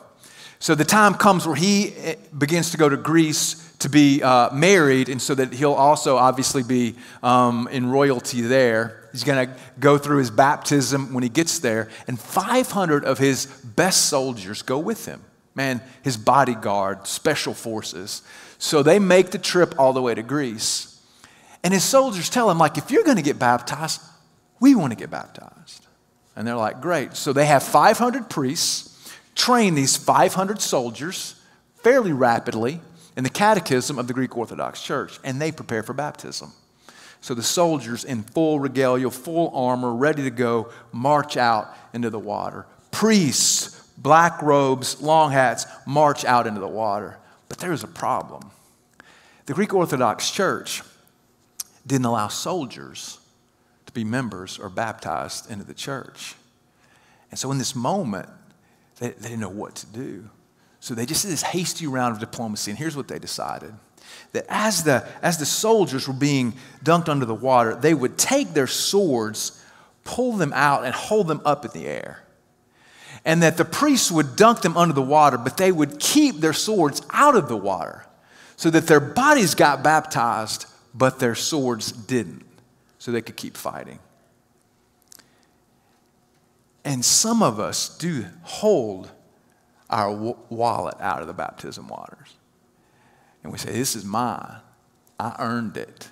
[0.59, 4.51] So the time comes where he eh, begins to go to Greece to be uh,
[4.51, 9.07] married, and so that he'll also obviously be um, in royalty there.
[9.11, 13.45] He's going to go through his baptism when he gets there, and 500 of his
[13.45, 15.21] best soldiers go with him.
[15.53, 18.23] Man, his bodyguard, special forces.
[18.57, 20.96] So they make the trip all the way to Greece.
[21.63, 24.01] And his soldiers tell him, like, if you're going to get baptized,
[24.59, 25.85] we want to get baptized.
[26.35, 27.15] And they're like, great.
[27.15, 31.35] So they have 500 priests train these 500 soldiers
[31.83, 32.81] fairly rapidly
[33.15, 36.51] in the catechism of the Greek Orthodox Church, and they prepare for baptism.
[37.21, 42.19] So the soldiers in full regalia, full armor, ready to go, march out into the
[42.19, 42.65] water.
[42.91, 47.17] Priests, black robes, long hats, march out into the water.
[47.49, 48.51] But there is a problem.
[49.45, 50.83] The Greek Orthodox Church
[51.87, 53.19] didn't allow soldiers
[53.85, 56.35] to be members or baptized into the church.
[57.31, 58.29] And so in this moment,
[58.99, 60.29] they, they didn't know what to do.
[60.79, 62.71] So they just did this hasty round of diplomacy.
[62.71, 63.73] And here's what they decided
[64.31, 68.53] that as the, as the soldiers were being dunked under the water, they would take
[68.53, 69.63] their swords,
[70.03, 72.23] pull them out, and hold them up in the air.
[73.25, 76.53] And that the priests would dunk them under the water, but they would keep their
[76.53, 78.05] swords out of the water
[78.55, 80.65] so that their bodies got baptized,
[80.97, 82.45] but their swords didn't,
[82.97, 83.99] so they could keep fighting.
[86.83, 89.11] And some of us do hold
[89.89, 90.11] our
[90.49, 92.35] wallet out of the baptism waters.
[93.43, 94.57] And we say, This is mine.
[95.19, 96.09] I earned it.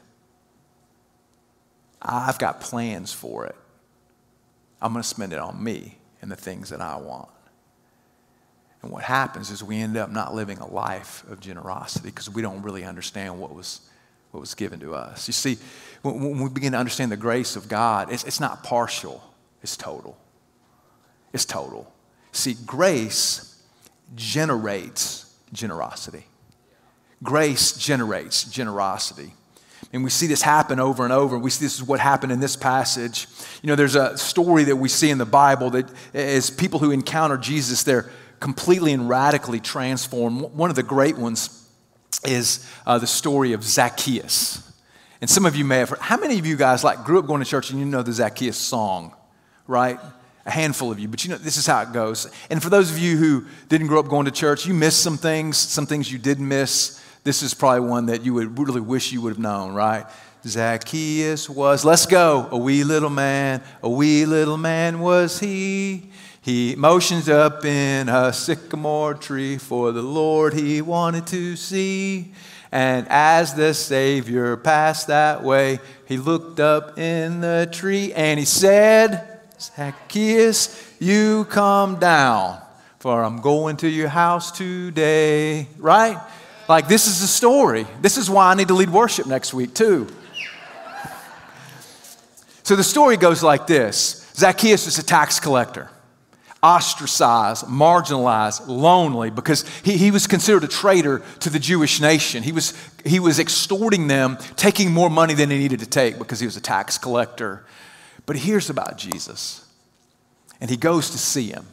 [2.01, 3.55] I've got plans for it.
[4.81, 7.29] I'm going to spend it on me and the things that I want.
[8.81, 12.41] And what happens is we end up not living a life of generosity because we
[12.43, 13.81] don't really understand what was
[14.35, 15.27] what was given to us.
[15.27, 15.57] You see,
[16.01, 19.23] when, we begin to understand the grace of God, it's, it's not partial,
[19.63, 20.17] it's total.
[21.33, 21.91] It's total.
[22.33, 23.61] See, grace
[24.13, 26.25] generates generosity.
[27.23, 29.33] Grace generates generosity.
[29.93, 31.37] And we see this happen over and over.
[31.37, 33.27] We see this is what happened in this passage.
[33.61, 36.91] You know, there's a story that we see in the Bible that as people who
[36.91, 38.09] encounter Jesus, they're
[38.41, 40.41] completely and radically transformed.
[40.41, 41.64] One of the great ones
[42.27, 44.61] is uh, the story of Zacchaeus.
[45.21, 47.27] And some of you may have heard, how many of you guys like grew up
[47.27, 49.15] going to church and you know the Zacchaeus song,
[49.67, 49.99] right?
[50.45, 52.29] A handful of you, but you know, this is how it goes.
[52.49, 55.17] And for those of you who didn't grow up going to church, you missed some
[55.17, 57.01] things, some things you did miss.
[57.23, 60.05] This is probably one that you would really wish you would have known, right?
[60.45, 66.11] Zacchaeus was, let's go, a wee little man, a wee little man was he.
[66.45, 72.33] He motions up in a sycamore tree for the Lord he wanted to see.
[72.71, 78.45] And as the Savior passed that way, he looked up in the tree and he
[78.45, 82.61] said, Zacchaeus, you come down,
[82.99, 85.67] for I'm going to your house today.
[85.79, 86.21] Right?
[86.69, 87.87] Like, this is the story.
[88.03, 90.07] This is why I need to lead worship next week, too.
[92.61, 95.89] So the story goes like this Zacchaeus is a tax collector
[96.65, 102.41] ostracized, marginalized, lonely, because he, he was considered a traitor to the Jewish nation.
[102.41, 102.73] He was,
[103.05, 106.57] he was extorting them, taking more money than he needed to take because he was
[106.57, 107.63] a tax collector.
[108.25, 109.63] But he hears about Jesus
[110.59, 111.67] and he goes to see him.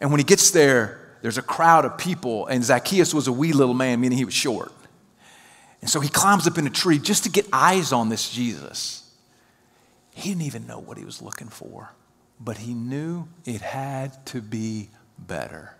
[0.00, 3.52] And when he gets there, there's a crowd of people, and Zacchaeus was a wee
[3.52, 4.72] little man, meaning he was short.
[5.80, 9.08] And so he climbs up in a tree just to get eyes on this Jesus.
[10.12, 11.90] He didn't even know what he was looking for
[12.40, 15.76] but he knew it had to be better.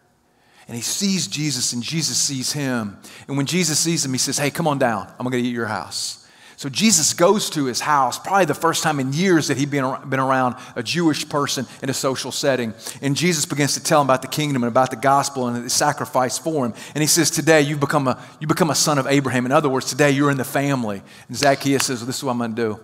[0.68, 2.98] And he sees Jesus, and Jesus sees him.
[3.28, 5.06] And when Jesus sees him, he says, Hey, come on down.
[5.18, 6.26] I'm going to eat your house.
[6.58, 9.94] So Jesus goes to his house, probably the first time in years that he'd been,
[10.08, 12.72] been around a Jewish person in a social setting.
[13.02, 15.70] And Jesus begins to tell him about the kingdom and about the gospel and the
[15.70, 16.74] sacrifice for him.
[16.94, 19.44] And he says, Today you become a, you become a son of Abraham.
[19.44, 21.02] In other words, today you're in the family.
[21.28, 22.80] And Zacchaeus says, well, This is what I'm going to do.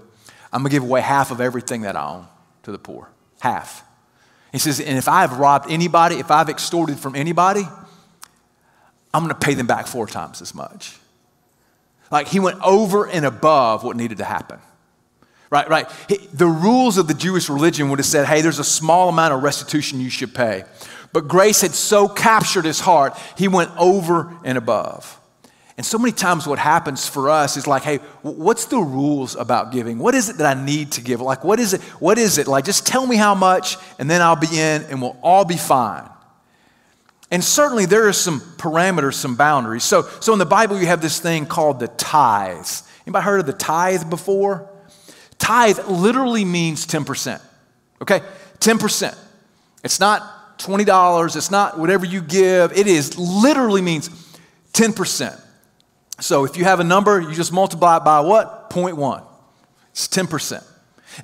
[0.53, 2.29] I'm going to give away half of everything that I own
[2.65, 3.09] to the poor
[3.43, 3.85] half.
[4.53, 7.65] He says, and if I've robbed anybody, if I've extorted from anybody,
[9.13, 10.97] I'm going to pay them back four times as much.
[12.13, 14.61] Like he went over and above what needed to happen.
[15.51, 15.89] Right, right.
[16.33, 19.43] The rules of the Jewish religion would have said, hey, there's a small amount of
[19.43, 20.65] restitution you should pay.
[21.13, 25.19] But grace had so captured his heart, he went over and above.
[25.77, 29.73] And so many times, what happens for us is like, hey, what's the rules about
[29.73, 29.99] giving?
[29.99, 31.21] What is it that I need to give?
[31.21, 31.81] Like, what is it?
[31.99, 32.47] What is it?
[32.47, 35.57] Like, just tell me how much, and then I'll be in, and we'll all be
[35.57, 36.09] fine.
[37.31, 39.83] And certainly, there are some parameters, some boundaries.
[39.83, 42.67] So, so in the Bible, you have this thing called the tithe.
[43.07, 44.69] Anybody heard of the tithe before?
[45.39, 47.41] Tithe literally means 10%.
[48.03, 48.21] Okay?
[48.61, 49.19] 10%.
[49.83, 52.77] It's not $20, it's not whatever you give.
[52.77, 54.09] It is literally means
[54.75, 55.42] 10%.
[56.23, 58.71] So if you have a number, you just multiply it by what?
[58.71, 59.25] 0.1.
[59.91, 60.65] It's 10%.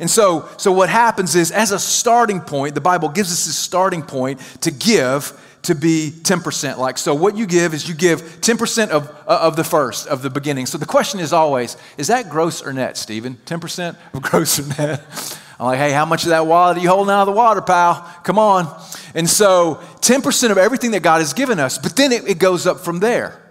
[0.00, 3.56] And so, so what happens is, as a starting point, the Bible gives us this
[3.56, 5.32] starting point to give
[5.62, 6.78] to be 10%.
[6.78, 10.22] Like, so what you give is you give 10% of, uh, of the first, of
[10.22, 10.66] the beginning.
[10.66, 13.38] So the question is always, is that gross or net, Stephen?
[13.46, 15.02] 10% of gross or net?
[15.58, 17.60] I'm like, hey, how much of that wallet are you holding out of the water,
[17.60, 18.02] pal?
[18.24, 18.82] Come on.
[19.14, 22.66] And so 10% of everything that God has given us, but then it, it goes
[22.66, 23.47] up from there.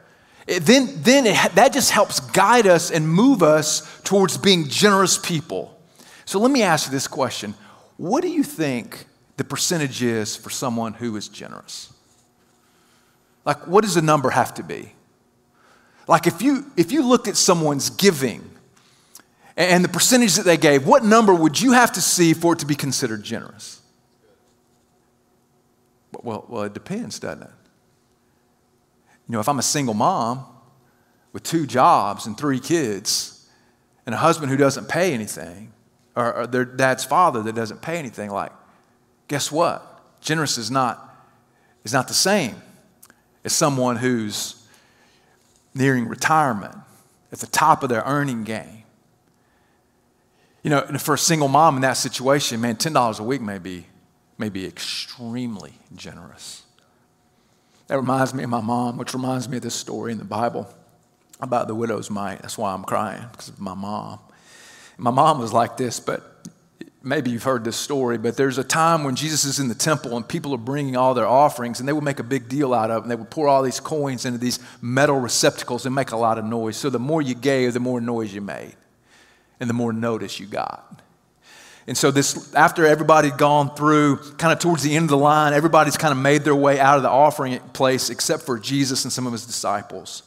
[0.47, 5.77] Then then it, that just helps guide us and move us towards being generous people.
[6.25, 7.53] So let me ask you this question
[7.97, 9.05] What do you think
[9.35, 11.93] the percentage is for someone who is generous?
[13.45, 14.93] Like, what does the number have to be?
[16.07, 18.49] Like, if you, if you looked at someone's giving
[19.55, 22.59] and the percentage that they gave, what number would you have to see for it
[22.59, 23.81] to be considered generous?
[26.23, 27.49] Well, well, it depends, doesn't it?
[29.27, 30.45] You know, if I'm a single mom
[31.33, 33.49] with two jobs and three kids
[34.05, 35.73] and a husband who doesn't pay anything,
[36.15, 38.51] or, or their dad's father that doesn't pay anything, like,
[39.27, 40.21] guess what?
[40.21, 41.15] Generous is not,
[41.83, 42.55] is not the same
[43.43, 44.55] as someone who's
[45.73, 46.75] nearing retirement
[47.31, 48.83] at the top of their earning game.
[50.63, 53.85] You know, for a single mom in that situation, man, $10 a week may be,
[54.37, 56.63] may be extremely generous.
[57.87, 60.67] That reminds me of my mom, which reminds me of this story in the Bible
[61.39, 62.41] about the widow's mite.
[62.41, 64.19] That's why I'm crying, because of my mom.
[64.97, 66.23] My mom was like this, but
[67.03, 70.17] maybe you've heard this story, but there's a time when Jesus is in the temple
[70.17, 72.91] and people are bringing all their offerings, and they would make a big deal out
[72.91, 76.11] of it, and they would pour all these coins into these metal receptacles and make
[76.11, 76.75] a lot of noise.
[76.75, 78.75] So the more you gave, the more noise you made,
[79.59, 81.01] and the more notice you got.
[81.87, 85.53] And so this after everybody'd gone through, kind of towards the end of the line,
[85.53, 89.13] everybody's kind of made their way out of the offering place except for Jesus and
[89.13, 90.23] some of his disciples.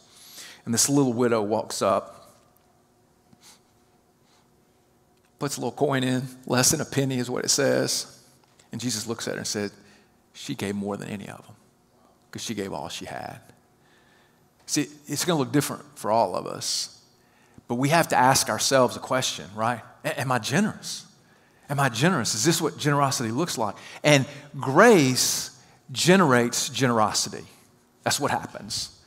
[0.64, 2.34] And this little widow walks up,
[5.38, 8.18] puts a little coin in, less than a penny is what it says.
[8.72, 9.70] And Jesus looks at her and said,
[10.32, 11.56] She gave more than any of them
[12.30, 13.40] because she gave all she had.
[14.64, 17.02] See, it's going to look different for all of us,
[17.68, 19.82] but we have to ask ourselves a question, right?
[20.04, 21.06] Am I generous?
[21.70, 22.34] Am I generous?
[22.34, 23.76] Is this what generosity looks like?
[24.02, 24.26] And
[24.58, 25.56] grace
[25.92, 27.44] generates generosity.
[28.02, 29.00] That's what happens.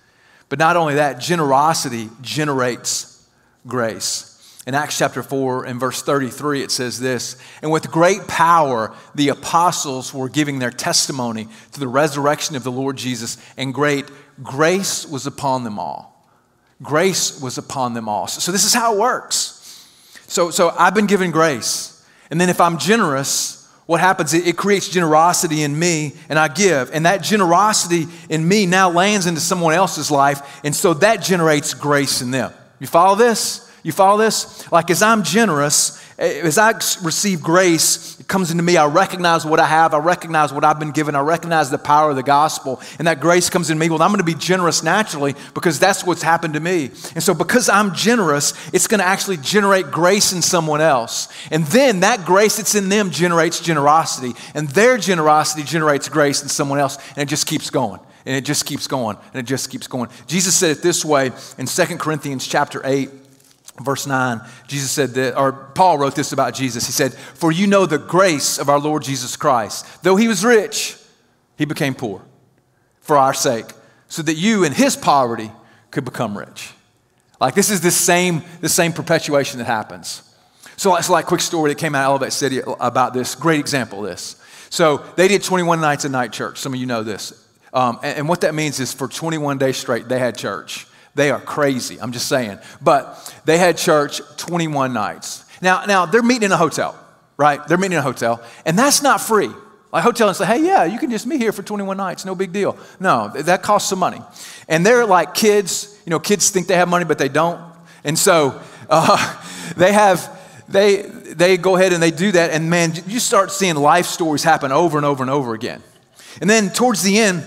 [0.48, 3.28] But not only that, generosity generates
[3.68, 4.30] grace.
[4.66, 9.28] In Acts chapter 4 and verse 33, it says this And with great power, the
[9.28, 14.06] apostles were giving their testimony to the resurrection of the Lord Jesus, and great
[14.42, 16.32] grace was upon them all.
[16.82, 18.28] Grace was upon them all.
[18.28, 19.60] So, this is how it works.
[20.28, 21.93] So, so I've been given grace.
[22.34, 24.34] And then if I'm generous, what happens?
[24.34, 26.90] It, creates generosity in me and I give.
[26.92, 30.42] And that generosity in me now lands into someone else's life.
[30.66, 32.52] And so that generates grace in them.
[32.80, 33.72] You follow this?
[33.84, 34.72] You follow this?
[34.72, 36.72] Like as I'm generous, Eh, as I
[37.04, 38.78] receive grace, it comes into me.
[38.78, 39.94] I recognize what I have.
[39.94, 41.16] I recognize what I've been given.
[41.16, 42.82] I recognize the power of the gospel.
[43.00, 43.90] And that grace comes in me.
[43.90, 46.92] Well, I'm going to be generous naturally because that's what's happened to me.
[47.16, 51.30] And so, because I'm generous, it's going to actually generate grace in someone else.
[51.52, 54.34] And then that grace that's in them generates generosity.
[54.54, 56.98] And their generosity generates grace in someone else.
[57.10, 58.00] And it just keeps going.
[58.26, 59.18] And it just keeps going.
[59.34, 60.10] And it just keeps going.
[60.28, 63.10] Jesus said it this way in 2 Corinthians chapter 8
[63.82, 66.86] Verse 9, Jesus said that, or Paul wrote this about Jesus.
[66.86, 70.04] He said, For you know the grace of our Lord Jesus Christ.
[70.04, 70.96] Though he was rich,
[71.58, 72.22] he became poor
[73.02, 73.66] for our sake,
[74.08, 75.52] so that you in his poverty
[75.90, 76.72] could become rich.
[77.42, 80.22] Like this is the same, the same perpetuation that happens.
[80.78, 83.36] So it's like a quick story that came out of Elevate City about this.
[83.36, 84.42] Great example of this.
[84.70, 86.60] So they did 21 nights a night church.
[86.60, 87.48] Some of you know this.
[87.74, 90.88] Um, and, and what that means is for 21 days straight, they had church.
[91.16, 92.00] They are crazy.
[92.02, 92.60] I'm just saying.
[92.82, 95.46] But they had church 21 nights.
[95.62, 96.98] Now, now they're meeting in a hotel,
[97.38, 97.66] right?
[97.68, 99.50] They're meeting in a hotel, and that's not free.
[99.92, 102.34] Like hotel and say, hey, yeah, you can just meet here for 21 nights, no
[102.34, 102.76] big deal.
[103.00, 104.20] No, that costs some money.
[104.68, 107.62] And they're like kids, you know, kids think they have money, but they don't.
[108.04, 108.60] And so
[108.90, 109.40] uh,
[109.78, 113.76] they have they, they go ahead and they do that, and man, you start seeing
[113.76, 115.84] life stories happen over and over and over again.
[116.42, 117.44] And then towards the end,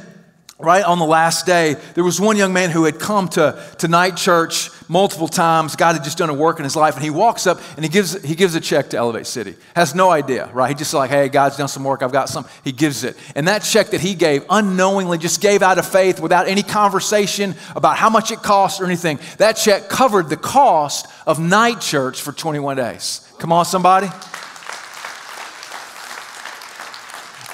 [0.58, 3.88] right on the last day, there was one young man who had come to, to
[3.88, 5.76] night church multiple times.
[5.76, 7.90] God had just done a work in his life, and he walks up and he
[7.90, 9.54] gives, he gives a check to Elevate City.
[9.74, 10.68] Has no idea, right?
[10.68, 12.46] He just like, hey, God's done some work, I've got some.
[12.64, 13.16] He gives it.
[13.34, 17.54] And that check that he gave, unknowingly, just gave out of faith without any conversation
[17.74, 19.18] about how much it cost or anything.
[19.36, 23.20] That check covered the cost of night church for 21 days.
[23.38, 24.08] Come on, somebody.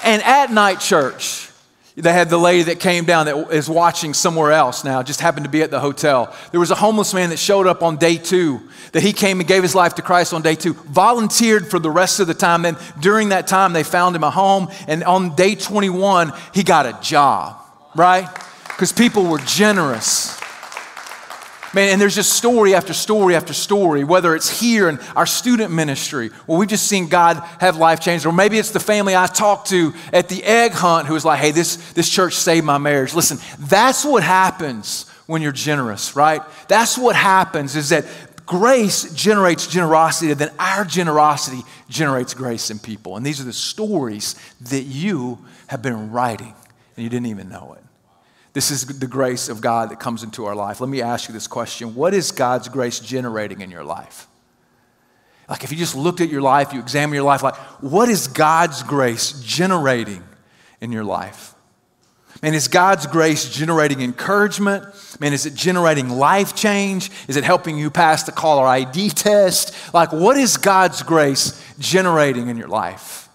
[0.05, 1.42] And at night church,
[1.97, 5.45] they had the lady that came down that is watching somewhere else now, just happened
[5.45, 6.35] to be at the hotel.
[6.51, 8.61] There was a homeless man that showed up on day two,
[8.93, 11.91] that he came and gave his life to Christ on day two, volunteered for the
[11.91, 12.63] rest of the time.
[12.63, 14.69] Then during that time, they found him a home.
[14.89, 17.57] And on day 21, he got a job,
[17.95, 18.29] right?
[18.69, 20.41] Because people were generous.
[21.75, 25.73] Man, and there's just story after story after story, whether it's here in our student
[25.73, 29.27] ministry, where we've just seen God have life changed, or maybe it's the family I
[29.27, 32.77] talked to at the egg hunt who was like, hey, this, this church saved my
[32.77, 33.15] marriage.
[33.15, 36.43] Listen, that's what happens when you're generous, right?
[36.69, 38.05] That's what happens is that
[38.45, 43.17] grace generates generosity, and then our generosity generates grace in people.
[43.17, 46.55] And these are the stories that you have been writing,
[46.97, 47.85] and you didn't even know it.
[48.53, 50.81] This is the grace of God that comes into our life.
[50.81, 54.27] Let me ask you this question What is God's grace generating in your life?
[55.49, 58.27] Like, if you just looked at your life, you examine your life, like, what is
[58.27, 60.23] God's grace generating
[60.81, 61.55] in your life?
[62.43, 64.85] Man, is God's grace generating encouragement?
[65.21, 67.11] Man, is it generating life change?
[67.29, 69.75] Is it helping you pass the caller ID test?
[69.93, 73.29] Like, what is God's grace generating in your life?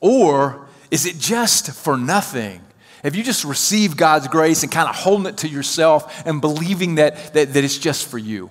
[0.00, 2.62] Or is it just for nothing?
[3.06, 6.96] If you just receive God's grace and kind of holding it to yourself and believing
[6.96, 8.50] that, that, that it's just for you,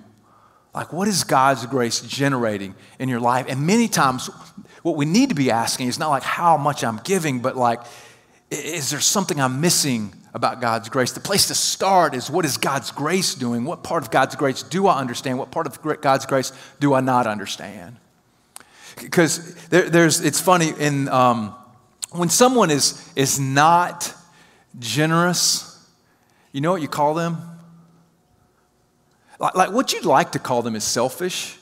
[0.74, 3.48] like what is God's grace generating in your life?
[3.50, 4.28] And many times,
[4.82, 7.82] what we need to be asking is not like how much I'm giving, but like,
[8.50, 11.12] is there something I'm missing about God's grace?
[11.12, 13.66] The place to start is what is God's grace doing?
[13.66, 15.38] What part of God's grace do I understand?
[15.38, 17.98] What part of God's grace do I not understand?
[19.02, 21.54] Because there, there's, it's funny, in, um,
[22.12, 24.14] when someone is, is not
[24.80, 25.90] generous,
[26.52, 27.38] you know what you call them?
[29.40, 31.58] Like, like what you'd like to call them is selfish.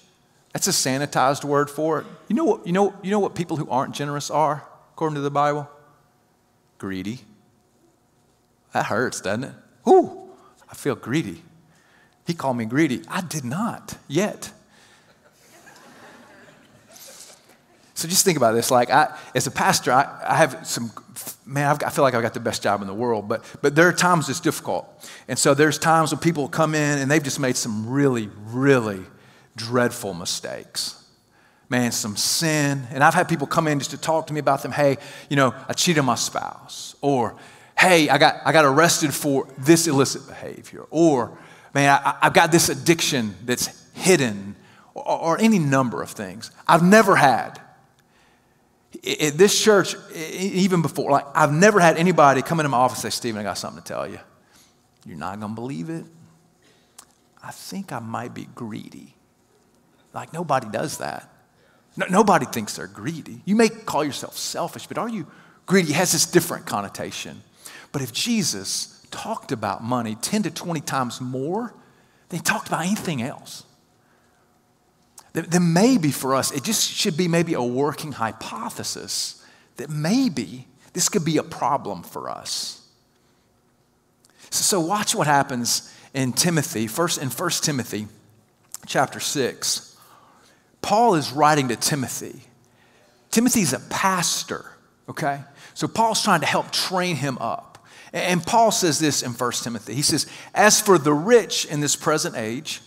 [0.53, 2.05] That's a sanitized word for it.
[2.27, 5.21] You know what, you know, you know what people who aren't generous are, according to
[5.21, 5.69] the Bible?
[6.77, 7.21] Greedy.
[8.73, 9.53] That hurts, doesn't it?
[9.87, 10.29] Ooh,
[10.69, 11.41] I feel greedy.
[12.25, 13.01] He called me greedy.
[13.07, 14.51] I did not yet.
[17.95, 18.69] So just think about this.
[18.71, 20.91] Like, I, as a pastor, I, I have some
[21.45, 23.75] man, I've, i feel like I've got the best job in the world, but, but
[23.75, 24.87] there are times it's difficult.
[25.27, 29.01] And so there's times when people come in and they've just made some really, really
[29.55, 30.99] dreadful mistakes.
[31.69, 32.87] Man, some sin.
[32.91, 34.71] And I've had people come in just to talk to me about them.
[34.71, 34.97] Hey,
[35.29, 36.95] you know, I cheated on my spouse.
[37.01, 37.35] Or,
[37.77, 40.85] hey, I got, I got arrested for this illicit behavior.
[40.89, 41.37] Or,
[41.73, 44.55] man, I, have got this addiction that's hidden.
[44.93, 46.51] Or, or any number of things.
[46.67, 47.59] I've never had
[49.01, 53.17] this church, even before, like I've never had anybody come into my office and say,
[53.17, 54.19] Stephen, I got something to tell you.
[55.05, 56.05] You're not going to believe it.
[57.43, 59.15] I think I might be greedy.
[60.13, 61.29] Like nobody does that.
[61.97, 63.41] No, nobody thinks they're greedy.
[63.45, 65.27] You may call yourself selfish, but are you
[65.65, 65.91] greedy?
[65.91, 67.41] It has this different connotation.
[67.91, 71.73] But if Jesus talked about money 10 to 20 times more
[72.29, 73.63] than he talked about anything else,
[75.33, 79.43] then maybe for us, it just should be maybe a working hypothesis
[79.77, 82.87] that maybe this could be a problem for us.
[84.51, 88.07] So, watch what happens in Timothy, first in 1 Timothy
[88.85, 89.97] chapter 6.
[90.81, 92.41] Paul is writing to Timothy.
[93.31, 94.65] Timothy's a pastor,
[95.09, 95.41] okay?
[95.73, 97.87] So Paul's trying to help train him up.
[98.11, 99.95] And Paul says this in 1 Timothy.
[99.95, 102.81] He says, As for the rich in this present age,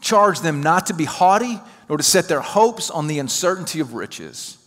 [0.00, 3.94] charge them not to be haughty nor to set their hopes on the uncertainty of
[3.94, 4.58] riches,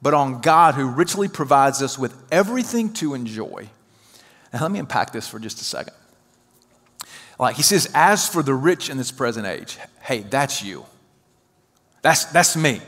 [0.00, 3.68] but on God who richly provides us with everything to enjoy.
[4.52, 5.94] Now, let me unpack this for just a second.
[7.38, 10.86] Like he says, as for the rich in this present age, hey, that's you.
[12.02, 12.80] That's, that's me.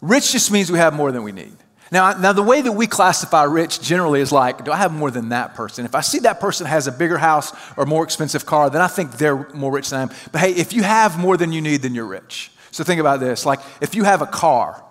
[0.00, 1.56] Rich just means we have more than we need.
[1.90, 5.10] Now, now, the way that we classify rich generally is like, do I have more
[5.10, 5.86] than that person?
[5.86, 8.88] If I see that person has a bigger house or more expensive car, then I
[8.88, 10.10] think they're more rich than I am.
[10.30, 12.50] But hey, if you have more than you need, then you're rich.
[12.70, 14.84] So think about this like, if you have a car,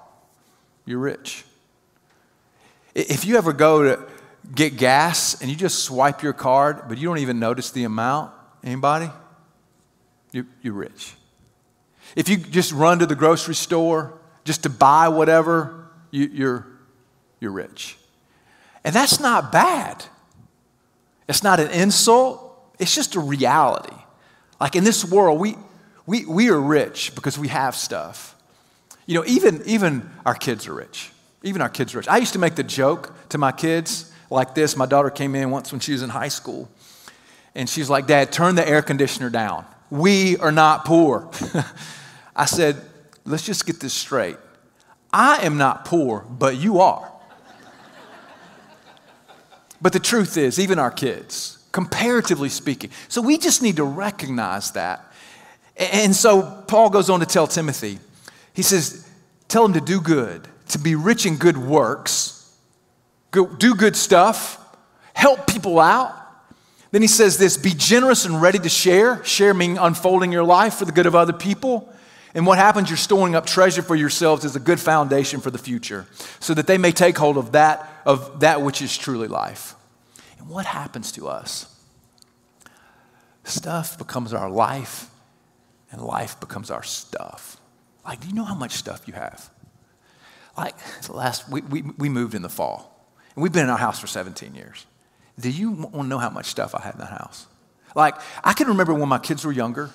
[0.85, 1.45] you're rich.
[2.95, 4.03] If you ever go to
[4.55, 8.31] get gas and you just swipe your card, but you don't even notice the amount,
[8.63, 9.11] anybody?
[10.31, 11.13] You're, you're rich.
[12.15, 16.67] If you just run to the grocery store just to buy whatever, you, you're,
[17.39, 17.97] you're rich.
[18.83, 20.05] And that's not bad.
[21.27, 22.43] It's not an insult,
[22.79, 23.95] it's just a reality.
[24.59, 25.55] Like in this world, we,
[26.05, 28.35] we, we are rich because we have stuff.
[29.05, 31.11] You know, even, even our kids are rich.
[31.43, 32.07] Even our kids are rich.
[32.07, 34.75] I used to make the joke to my kids like this.
[34.75, 36.69] My daughter came in once when she was in high school,
[37.55, 39.65] and she's like, Dad, turn the air conditioner down.
[39.89, 41.29] We are not poor.
[42.35, 42.81] I said,
[43.27, 44.37] Let's just get this straight.
[45.11, 47.11] I am not poor, but you are.
[49.81, 54.71] But the truth is, even our kids, comparatively speaking, so we just need to recognize
[54.71, 55.03] that.
[55.75, 57.99] And so Paul goes on to tell Timothy,
[58.53, 59.07] he says,
[59.47, 62.53] Tell him to do good, to be rich in good works,
[63.31, 64.59] do good stuff,
[65.13, 66.13] help people out.
[66.91, 69.23] Then he says this be generous and ready to share.
[69.23, 71.93] Share meaning unfolding your life for the good of other people.
[72.37, 75.57] And what happens, you're storing up treasure for yourselves as a good foundation for the
[75.57, 76.05] future,
[76.39, 79.73] so that they may take hold of that, of that which is truly life.
[80.37, 81.65] And what happens to us?
[83.43, 85.09] Stuff becomes our life,
[85.91, 87.57] and life becomes our stuff.
[88.05, 89.49] Like, do you know how much stuff you have?
[90.55, 90.75] Like,
[91.09, 94.05] last, we, we, we moved in the fall, and we've been in our house for
[94.05, 94.85] 17 years.
[95.39, 97.47] Do you want to know how much stuff I had in that house?
[97.95, 98.13] Like,
[98.43, 99.89] I can remember when my kids were younger,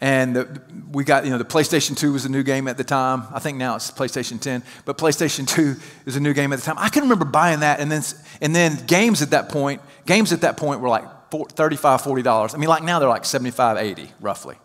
[0.00, 2.84] and the, we got, you know, the PlayStation 2 was a new game at the
[2.84, 3.24] time.
[3.32, 5.74] I think now it's PlayStation 10, but PlayStation 2
[6.06, 6.76] is a new game at the time.
[6.78, 8.02] I can remember buying that, and then,
[8.40, 12.54] and then games at that point, games at that point were like 35 $40.
[12.54, 14.56] I mean, like now they're like 75 80 roughly.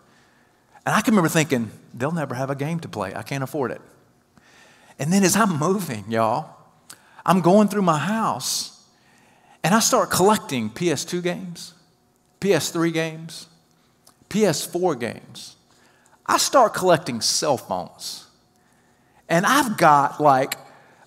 [0.85, 3.13] And I can remember thinking, they'll never have a game to play.
[3.15, 3.81] I can't afford it.
[4.99, 6.49] And then as I'm moving, y'all,
[7.25, 8.85] I'm going through my house
[9.63, 11.73] and I start collecting PS2 games,
[12.41, 13.47] PS3 games,
[14.33, 15.55] PS4 games.
[16.25, 18.25] I start collecting cell phones.
[19.29, 20.55] And I've got like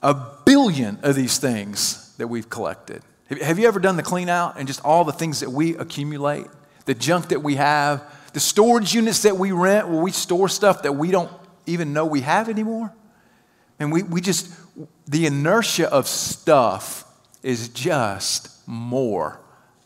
[0.03, 0.15] a
[0.45, 3.03] billion of these things that we've collected.
[3.43, 6.47] Have you ever done the clean out and just all the things that we accumulate,
[6.85, 10.83] the junk that we have, the storage units that we rent where we store stuff
[10.83, 11.31] that we don't
[11.67, 12.93] even know we have anymore?
[13.81, 14.53] And we, we just,
[15.09, 17.05] the inertia of stuff
[17.43, 19.41] is just more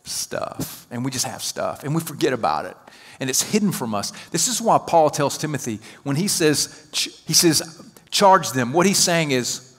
[0.05, 0.87] stuff.
[0.91, 2.77] And we just have stuff and we forget about it.
[3.21, 4.13] And it's hidden from us.
[4.31, 6.89] This is why Paul tells Timothy when he says,
[7.27, 9.77] he says, charge them, what he's saying is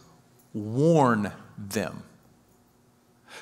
[0.53, 2.03] warn them.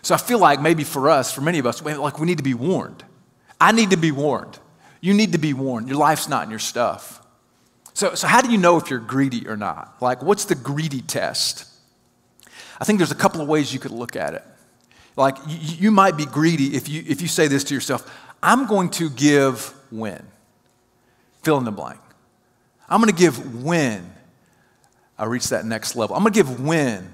[0.02, 2.44] So I feel like maybe for us, for many of us, like we need to
[2.44, 3.04] be warned.
[3.60, 4.58] I need to be warned.
[5.02, 5.88] You need to be warned.
[5.90, 7.22] Your life's not in your stuff.
[7.94, 10.02] So, so how do you know if you're greedy or not?
[10.02, 11.66] Like, what's the greedy test?
[12.80, 14.44] I think there's a couple of ways you could look at it.
[15.18, 18.10] Like, you, you might be greedy if you, if you say this to yourself
[18.42, 20.26] I'm going to give when.
[21.44, 22.00] Fill in the blank.
[22.88, 24.14] I'm going to give when
[25.18, 26.16] I reach that next level.
[26.16, 27.12] I'm going to give when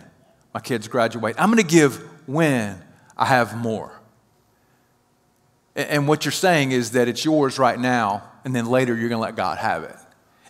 [0.54, 1.36] my kids graduate.
[1.38, 1.98] I'm going to give
[2.28, 2.82] when
[3.18, 3.92] I have more.
[5.76, 9.20] And what you're saying is that it's yours right now, and then later you're going
[9.20, 9.96] to let God have it.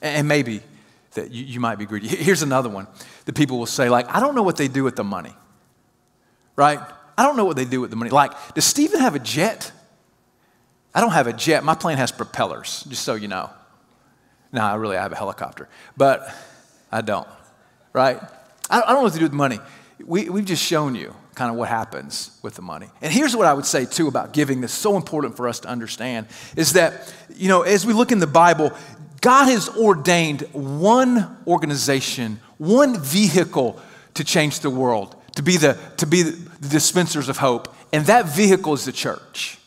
[0.02, 0.62] And maybe
[1.14, 2.08] that you, might be greedy.
[2.08, 2.88] Here's another one
[3.26, 5.34] that people will say, like, I don't know what they do with the money,
[6.56, 6.80] right?
[7.18, 8.12] I don't know what they do with the money.
[8.12, 9.72] Like, does Stephen have a jet?
[10.96, 11.66] I don't have a jet.
[11.66, 13.50] My plane has propellers, just so you know.
[14.54, 15.68] No, I really I have a helicopter,
[15.98, 16.34] but
[16.90, 17.28] I don't,
[17.92, 18.18] right?
[18.70, 19.60] I don't know what to do with money.
[20.04, 22.88] We, we've just shown you kind of what happens with the money.
[23.02, 25.68] And here's what I would say too about giving that's so important for us to
[25.68, 28.72] understand is that, you know, as we look in the Bible,
[29.20, 33.82] God has ordained one organization, one vehicle
[34.14, 38.28] to change the world, to be the, to be the dispensers of hope, and that
[38.28, 39.60] vehicle is the church.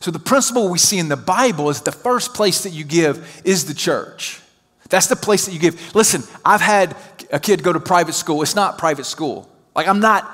[0.00, 3.42] So, the principle we see in the Bible is the first place that you give
[3.44, 4.40] is the church.
[4.88, 5.94] That's the place that you give.
[5.94, 6.96] Listen, I've had
[7.30, 8.42] a kid go to private school.
[8.42, 9.48] It's not private school.
[9.74, 10.24] Like, I'm not,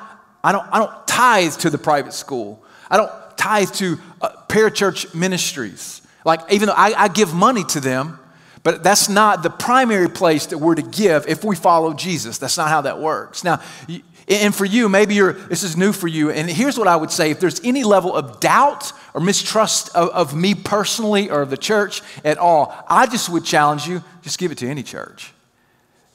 [0.42, 2.62] I don't, I don't tithe to the private school.
[2.90, 6.02] I don't tithe to uh, parachurch ministries.
[6.24, 8.18] Like, even though I, I give money to them,
[8.64, 12.38] but that's not the primary place that we're to give if we follow Jesus.
[12.38, 13.44] That's not how that works.
[13.44, 13.60] Now,
[14.26, 16.30] and for you, maybe you're, this is new for you.
[16.30, 20.08] And here's what I would say if there's any level of doubt or mistrust of,
[20.08, 24.38] of me personally or of the church at all, I just would challenge you just
[24.38, 25.34] give it to any church.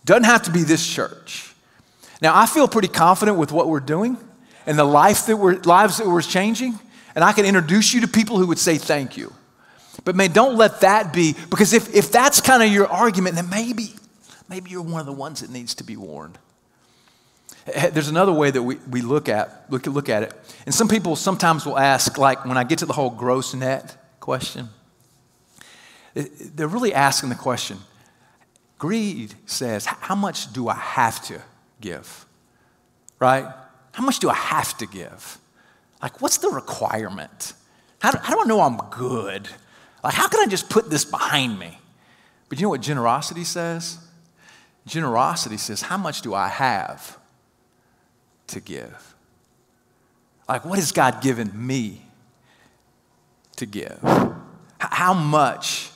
[0.06, 1.54] Doesn't have to be this church.
[2.20, 4.18] Now, I feel pretty confident with what we're doing
[4.66, 6.80] and the life that we're, lives that we're changing.
[7.14, 9.34] And I can introduce you to people who would say thank you.
[10.04, 13.50] But man, don't let that be, because if, if that's kind of your argument, then
[13.50, 13.94] maybe,
[14.48, 16.38] maybe you're one of the ones that needs to be warned.
[17.68, 20.34] Eh, eh, there's another way that we, we look at look, look at it.
[20.66, 23.98] And some people sometimes will ask, like when I get to the whole gross net
[24.20, 24.70] question,
[26.16, 26.26] eh,
[26.56, 27.80] they're really asking the question,
[28.78, 31.42] Greed says, how much do I have to
[31.82, 32.26] give?
[33.20, 33.46] Right?
[33.92, 35.38] How much do I have to give?
[36.02, 37.54] Like, what's the requirement?
[38.00, 39.50] How do, how do I know I'm good?
[40.04, 41.78] Like, how can I just put this behind me?
[42.48, 43.98] But you know what generosity says?
[44.86, 47.18] Generosity says, how much do I have
[48.48, 49.16] to give?
[50.48, 52.02] Like, what has God given me
[53.58, 54.00] to give?
[54.80, 55.92] How much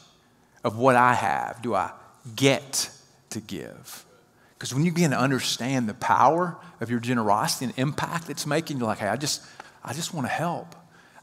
[0.64, 1.92] of what I have do I
[2.36, 2.90] get
[3.32, 4.06] to give?
[4.54, 8.78] Because when you begin to understand the power of your generosity and impact it's making,
[8.78, 9.42] you're like, hey, I just,
[9.84, 10.76] I just want to help.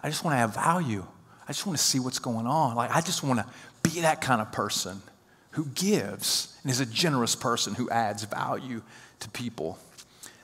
[0.03, 1.07] I just want to have value.
[1.51, 2.77] I just want to see what's going on.
[2.77, 3.47] Like, I just want to
[3.83, 5.03] be that kind of person
[5.51, 8.83] who gives and is a generous person who adds value
[9.19, 9.77] to people.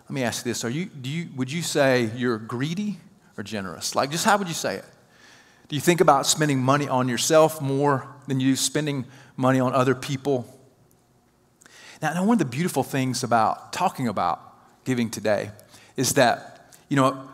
[0.02, 2.98] Let me ask you this: Are you, do you, would you say you're greedy
[3.38, 3.94] or generous?
[3.94, 4.84] Like, just how would you say it?
[5.68, 9.04] Do you think about spending money on yourself more than you do spending
[9.36, 10.44] money on other people?
[12.02, 14.40] Now, now, one of the beautiful things about talking about
[14.84, 15.52] giving today
[15.96, 17.30] is that, you know,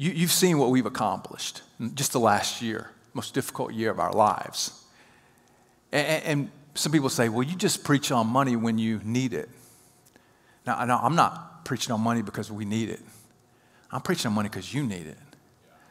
[0.00, 4.00] you, you've seen what we've accomplished in just the last year, most difficult year of
[4.00, 4.82] our lives.
[5.92, 9.50] And, and some people say, well, you just preach on money when you need it.
[10.66, 13.00] Now, no, I'm not preaching on money because we need it.
[13.90, 15.18] I'm preaching on money because you need it.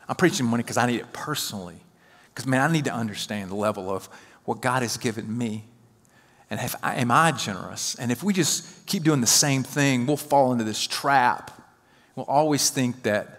[0.07, 1.79] I'm preaching money because I need it personally.
[2.33, 4.09] Because, man, I need to understand the level of
[4.45, 5.65] what God has given me.
[6.49, 7.93] And if I, am I generous?
[7.93, 11.51] And if we just keep doing the same thing, we'll fall into this trap.
[12.15, 13.35] We'll always think that,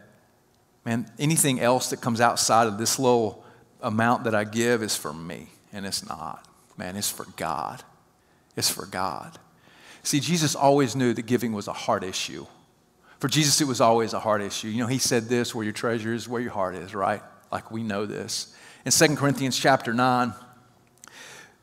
[0.90, 3.44] man, anything else that comes outside of this little
[3.80, 5.46] amount that I give is for me.
[5.72, 6.44] And it's not.
[6.76, 7.84] Man, it's for God.
[8.56, 9.38] It's for God.
[10.02, 12.44] See, Jesus always knew that giving was a heart issue.
[13.20, 14.66] For Jesus, it was always a heart issue.
[14.66, 17.22] You know, he said this where your treasure is, where your heart is, right?
[17.52, 18.52] Like we know this.
[18.84, 20.34] In 2 Corinthians chapter 9,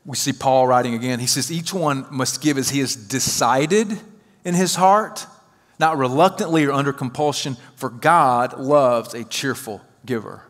[0.06, 1.18] we see Paul writing again.
[1.20, 3.88] He says, Each one must give as he has decided
[4.42, 5.26] in his heart,
[5.78, 10.42] not reluctantly or under compulsion, for God loves a cheerful giver.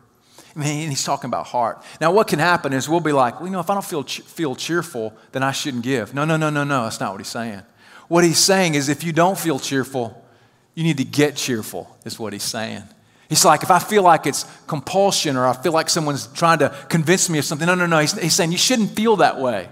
[0.55, 1.83] I mean, he's talking about heart.
[2.01, 4.03] Now, what can happen is we'll be like, well, you know, if I don't feel,
[4.03, 6.13] feel cheerful, then I shouldn't give.
[6.13, 6.83] No, no, no, no, no.
[6.83, 7.61] That's not what he's saying.
[8.07, 10.25] What he's saying is if you don't feel cheerful,
[10.73, 12.83] you need to get cheerful, is what he's saying.
[13.29, 16.75] He's like, if I feel like it's compulsion or I feel like someone's trying to
[16.89, 17.99] convince me of something, no, no, no.
[17.99, 19.69] He's, he's saying you shouldn't feel that way.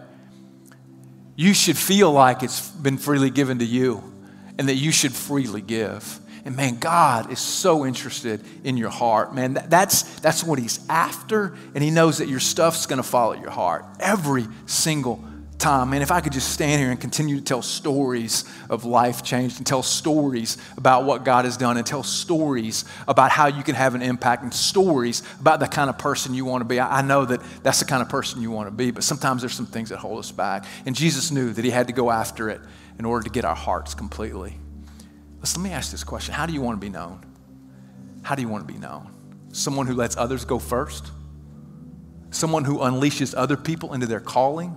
[1.35, 4.03] You should feel like it's been freely given to you
[4.57, 6.19] and that you should freely give.
[6.45, 9.35] And man, God is so interested in your heart.
[9.35, 11.55] Man, that, that's, that's what He's after.
[11.75, 15.21] And He knows that your stuff's going to follow your heart every single
[15.57, 15.91] time.
[15.91, 19.57] And if I could just stand here and continue to tell stories of life change
[19.57, 23.75] and tell stories about what God has done and tell stories about how you can
[23.75, 26.79] have an impact and stories about the kind of person you want to be.
[26.79, 29.55] I know that that's the kind of person you want to be, but sometimes there's
[29.55, 30.65] some things that hold us back.
[30.85, 32.61] And Jesus knew that he had to go after it
[32.99, 34.59] in order to get our hearts completely.
[35.37, 37.23] Let's, let me ask this question How do you want to be known?
[38.23, 39.13] How do you want to be known?
[39.51, 41.11] Someone who lets others go first?
[42.29, 44.75] Someone who unleashes other people into their calling?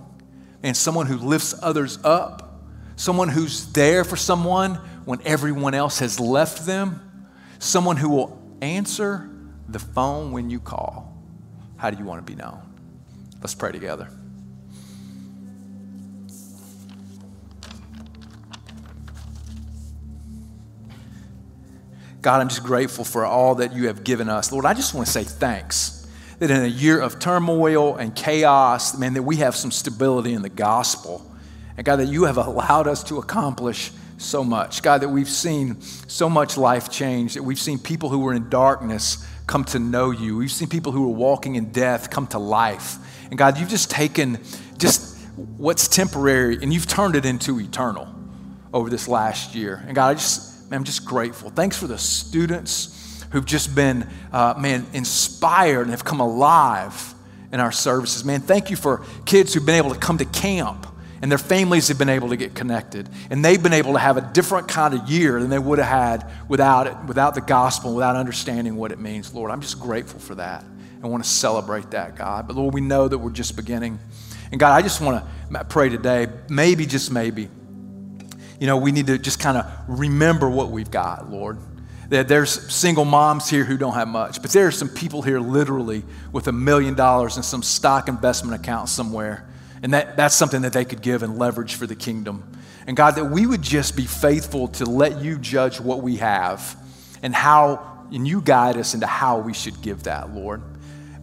[0.63, 2.61] and someone who lifts others up,
[2.95, 7.27] someone who's there for someone when everyone else has left them,
[7.59, 9.29] someone who will answer
[9.67, 11.17] the phone when you call.
[11.77, 12.61] How do you want to be known?
[13.39, 14.07] Let's pray together.
[22.21, 24.51] God, I'm just grateful for all that you have given us.
[24.51, 26.07] Lord, I just want to say thanks
[26.39, 30.41] that in a year of turmoil and chaos, man, that we have some stability in
[30.41, 31.25] the gospel.
[31.77, 34.81] And God, that you have allowed us to accomplish so much.
[34.81, 38.49] God, that we've seen so much life change, that we've seen people who were in
[38.49, 40.37] darkness come to know you.
[40.37, 42.97] We've seen people who were walking in death come to life.
[43.29, 44.39] And God, you've just taken
[44.77, 45.17] just
[45.57, 48.07] what's temporary and you've turned it into eternal
[48.73, 49.83] over this last year.
[49.85, 51.49] And God, I just, man, I'm just grateful.
[51.49, 57.13] Thanks for the students who've just been, uh, man, inspired and have come alive
[57.51, 58.23] in our services.
[58.23, 60.87] Man, thank you for kids who've been able to come to camp
[61.21, 63.09] and their families have been able to get connected.
[63.29, 65.89] And they've been able to have a different kind of year than they would have
[65.89, 69.33] had without it, without the gospel, without understanding what it means.
[69.33, 70.63] Lord, I'm just grateful for that.
[71.03, 72.47] I want to celebrate that, God.
[72.47, 73.99] But Lord, we know that we're just beginning.
[74.51, 77.49] And God, I just want to pray today, maybe, just maybe,
[78.61, 81.57] you know, we need to just kind of remember what we've got, Lord
[82.11, 85.39] that there's single moms here who don't have much, but there are some people here
[85.39, 86.03] literally
[86.33, 89.47] with a million dollars in some stock investment account somewhere.
[89.81, 92.43] And that, that's something that they could give and leverage for the kingdom.
[92.85, 96.75] And God, that we would just be faithful to let you judge what we have
[97.23, 100.61] and how, and you guide us into how we should give that, Lord.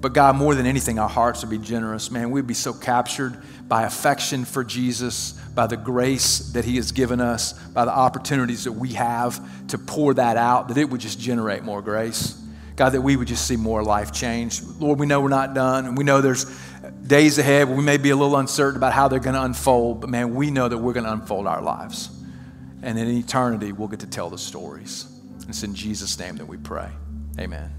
[0.00, 2.10] But God, more than anything, our hearts would be generous.
[2.10, 3.36] Man, we'd be so captured
[3.66, 8.64] by affection for Jesus, by the grace that He has given us, by the opportunities
[8.64, 12.40] that we have to pour that out, that it would just generate more grace.
[12.76, 14.62] God, that we would just see more life change.
[14.78, 16.44] Lord, we know we're not done, and we know there's
[17.04, 20.00] days ahead where we may be a little uncertain about how they're going to unfold,
[20.00, 22.10] but man, we know that we're going to unfold our lives.
[22.82, 25.06] And in eternity, we'll get to tell the stories.
[25.48, 26.88] It's in Jesus' name that we pray.
[27.40, 27.72] Amen.